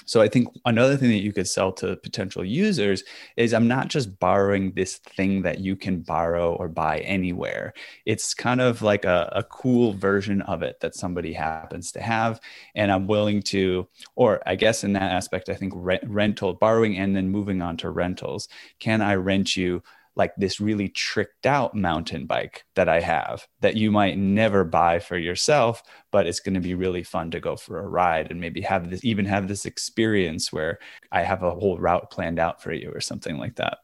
So 0.08 0.22
I 0.22 0.28
think 0.28 0.48
another 0.64 0.96
thing 0.96 1.10
that 1.10 1.22
you 1.22 1.34
could 1.34 1.46
sell 1.46 1.70
to 1.72 1.94
potential 1.96 2.42
users 2.42 3.04
is 3.36 3.52
I'm 3.52 3.68
not 3.68 3.88
just 3.88 4.18
borrowing 4.18 4.72
this 4.72 4.96
thing 4.96 5.42
that 5.42 5.60
you 5.60 5.76
can 5.76 6.00
borrow 6.00 6.54
or 6.54 6.66
buy 6.66 7.00
anywhere. 7.00 7.74
It's 8.06 8.32
kind 8.32 8.62
of 8.62 8.80
like 8.80 9.04
a, 9.04 9.30
a 9.36 9.42
cool 9.42 9.92
version 9.92 10.40
of 10.40 10.62
it 10.62 10.80
that 10.80 10.94
somebody 10.94 11.34
happens 11.34 11.92
to 11.92 12.00
have. 12.00 12.40
And 12.74 12.90
I'm 12.90 13.06
willing 13.06 13.42
to, 13.42 13.86
or 14.16 14.40
I 14.46 14.54
guess 14.54 14.82
in 14.82 14.94
that 14.94 15.12
aspect, 15.12 15.50
I 15.50 15.54
think 15.54 15.74
rent, 15.76 16.04
rental, 16.06 16.54
borrowing 16.54 16.96
and 16.96 17.14
then 17.14 17.28
moving 17.28 17.60
on 17.60 17.76
to 17.76 17.90
rentals. 17.90 18.48
Can 18.80 19.02
I 19.02 19.16
rent 19.16 19.58
you 19.58 19.82
like 20.18 20.34
this 20.36 20.60
really 20.60 20.88
tricked 20.88 21.46
out 21.46 21.74
mountain 21.74 22.26
bike 22.26 22.64
that 22.74 22.88
I 22.88 23.00
have 23.00 23.46
that 23.60 23.76
you 23.76 23.92
might 23.92 24.18
never 24.18 24.64
buy 24.64 24.98
for 24.98 25.16
yourself, 25.16 25.82
but 26.10 26.26
it's 26.26 26.40
going 26.40 26.54
to 26.54 26.60
be 26.60 26.74
really 26.74 27.04
fun 27.04 27.30
to 27.30 27.40
go 27.40 27.56
for 27.56 27.78
a 27.78 27.86
ride 27.86 28.30
and 28.30 28.40
maybe 28.40 28.60
have 28.62 28.90
this, 28.90 29.04
even 29.04 29.24
have 29.24 29.46
this 29.46 29.64
experience 29.64 30.52
where 30.52 30.80
I 31.12 31.22
have 31.22 31.42
a 31.44 31.54
whole 31.54 31.78
route 31.78 32.10
planned 32.10 32.40
out 32.40 32.60
for 32.60 32.72
you 32.72 32.90
or 32.92 33.00
something 33.00 33.38
like 33.38 33.54
that. 33.56 33.78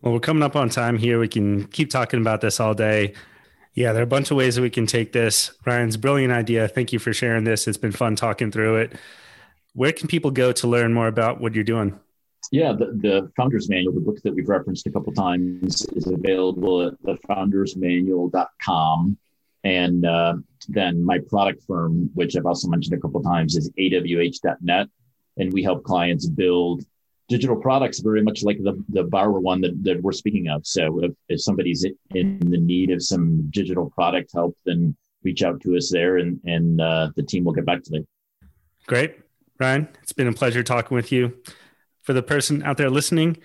Well, 0.00 0.14
we're 0.14 0.20
coming 0.20 0.42
up 0.42 0.56
on 0.56 0.70
time 0.70 0.96
here. 0.96 1.18
We 1.18 1.28
can 1.28 1.66
keep 1.68 1.90
talking 1.90 2.20
about 2.20 2.40
this 2.40 2.58
all 2.58 2.74
day. 2.74 3.12
Yeah, 3.74 3.92
there 3.92 4.00
are 4.00 4.04
a 4.04 4.06
bunch 4.06 4.30
of 4.30 4.38
ways 4.38 4.56
that 4.56 4.62
we 4.62 4.70
can 4.70 4.86
take 4.86 5.12
this. 5.12 5.52
Ryan's 5.66 5.98
brilliant 5.98 6.32
idea. 6.32 6.68
Thank 6.68 6.94
you 6.94 6.98
for 6.98 7.12
sharing 7.12 7.44
this. 7.44 7.68
It's 7.68 7.76
been 7.76 7.92
fun 7.92 8.16
talking 8.16 8.50
through 8.50 8.76
it. 8.76 8.94
Where 9.74 9.92
can 9.92 10.08
people 10.08 10.30
go 10.30 10.52
to 10.52 10.66
learn 10.66 10.94
more 10.94 11.08
about 11.08 11.40
what 11.40 11.54
you're 11.54 11.64
doing? 11.64 12.00
Yeah, 12.52 12.72
the, 12.72 12.86
the 12.86 13.30
Founders 13.36 13.68
Manual, 13.68 13.92
the 13.94 14.00
book 14.00 14.22
that 14.22 14.34
we've 14.34 14.48
referenced 14.48 14.86
a 14.86 14.90
couple 14.90 15.12
times, 15.12 15.84
is 15.94 16.06
available 16.06 16.86
at 16.86 16.94
thefoundersmanual.com. 17.02 19.18
And 19.64 20.06
uh, 20.06 20.36
then 20.68 21.04
my 21.04 21.18
product 21.18 21.64
firm, 21.66 22.08
which 22.14 22.36
I've 22.36 22.46
also 22.46 22.68
mentioned 22.68 22.96
a 22.96 23.00
couple 23.00 23.20
times, 23.22 23.56
is 23.56 23.68
awh.net. 23.78 24.86
And 25.38 25.52
we 25.52 25.62
help 25.62 25.82
clients 25.82 26.26
build 26.26 26.82
digital 27.28 27.56
products 27.56 27.98
very 27.98 28.22
much 28.22 28.44
like 28.44 28.62
the, 28.62 28.80
the 28.90 29.02
borrower 29.02 29.40
one 29.40 29.60
that, 29.62 29.82
that 29.82 30.00
we're 30.00 30.12
speaking 30.12 30.46
of. 30.48 30.64
So 30.64 31.02
if, 31.02 31.10
if 31.28 31.42
somebody's 31.42 31.84
in 32.14 32.38
the 32.38 32.58
need 32.58 32.90
of 32.90 33.02
some 33.02 33.50
digital 33.50 33.90
product 33.90 34.30
help, 34.32 34.56
then 34.64 34.96
reach 35.24 35.42
out 35.42 35.60
to 35.62 35.76
us 35.76 35.90
there 35.90 36.18
and, 36.18 36.38
and 36.44 36.80
uh, 36.80 37.10
the 37.16 37.24
team 37.24 37.42
will 37.44 37.52
get 37.52 37.66
back 37.66 37.82
to 37.82 37.90
them. 37.90 38.06
Great. 38.86 39.16
Ryan, 39.58 39.88
it's 40.02 40.12
been 40.12 40.28
a 40.28 40.32
pleasure 40.32 40.62
talking 40.62 40.94
with 40.94 41.10
you 41.10 41.36
for 42.06 42.12
the 42.12 42.22
person 42.22 42.62
out 42.62 42.76
there 42.76 42.88
listening, 42.88 43.36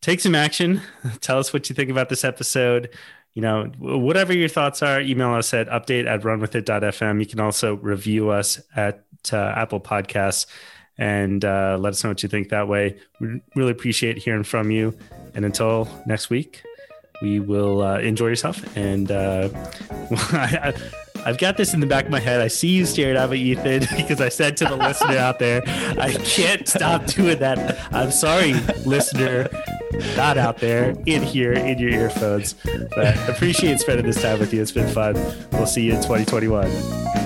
take 0.00 0.20
some 0.20 0.36
action. 0.36 0.80
Tell 1.20 1.38
us 1.38 1.52
what 1.52 1.68
you 1.68 1.74
think 1.74 1.90
about 1.90 2.08
this 2.08 2.24
episode. 2.24 2.90
You 3.34 3.42
know, 3.42 3.64
whatever 3.78 4.32
your 4.32 4.48
thoughts 4.48 4.82
are, 4.82 5.00
email 5.00 5.34
us 5.34 5.52
at 5.52 5.68
update 5.68 6.06
at 6.06 6.22
runwithit.fm. 6.22 7.18
You 7.20 7.26
can 7.26 7.40
also 7.40 7.74
review 7.74 8.30
us 8.30 8.60
at 8.76 9.04
uh, 9.32 9.36
Apple 9.36 9.80
Podcasts 9.80 10.46
and 10.96 11.44
uh, 11.44 11.76
let 11.78 11.90
us 11.90 12.02
know 12.04 12.10
what 12.10 12.22
you 12.22 12.28
think 12.28 12.50
that 12.50 12.68
way. 12.68 12.96
We 13.20 13.42
really 13.56 13.72
appreciate 13.72 14.16
hearing 14.16 14.44
from 14.44 14.70
you. 14.70 14.96
And 15.34 15.44
until 15.44 15.88
next 16.06 16.30
week, 16.30 16.62
we 17.20 17.40
will 17.40 17.82
uh, 17.82 17.98
enjoy 17.98 18.28
yourself. 18.28 18.64
And 18.76 19.10
uh, 19.10 19.48
I've 21.26 21.38
got 21.38 21.56
this 21.56 21.74
in 21.74 21.80
the 21.80 21.86
back 21.86 22.04
of 22.04 22.12
my 22.12 22.20
head. 22.20 22.40
I 22.40 22.46
see 22.46 22.68
you 22.68 22.86
staring 22.86 23.16
at 23.16 23.28
me, 23.28 23.38
Ethan, 23.38 23.80
because 23.96 24.20
I 24.20 24.28
said 24.28 24.56
to 24.58 24.64
the 24.64 24.76
listener 24.76 25.18
out 25.18 25.40
there, 25.40 25.60
I 25.98 26.12
can't 26.12 26.68
stop 26.68 27.04
doing 27.06 27.40
that. 27.40 27.76
I'm 27.92 28.12
sorry, 28.12 28.52
listener, 28.84 29.48
not 30.16 30.38
out 30.38 30.58
there, 30.58 30.94
in 31.04 31.24
here, 31.24 31.52
in 31.52 31.80
your 31.80 31.90
earphones. 31.90 32.54
But 32.94 33.28
appreciate 33.28 33.80
spending 33.80 34.06
this 34.06 34.22
time 34.22 34.38
with 34.38 34.54
you. 34.54 34.62
It's 34.62 34.70
been 34.70 34.88
fun. 34.88 35.14
We'll 35.50 35.66
see 35.66 35.82
you 35.82 35.94
in 35.94 36.00
2021. 36.00 37.25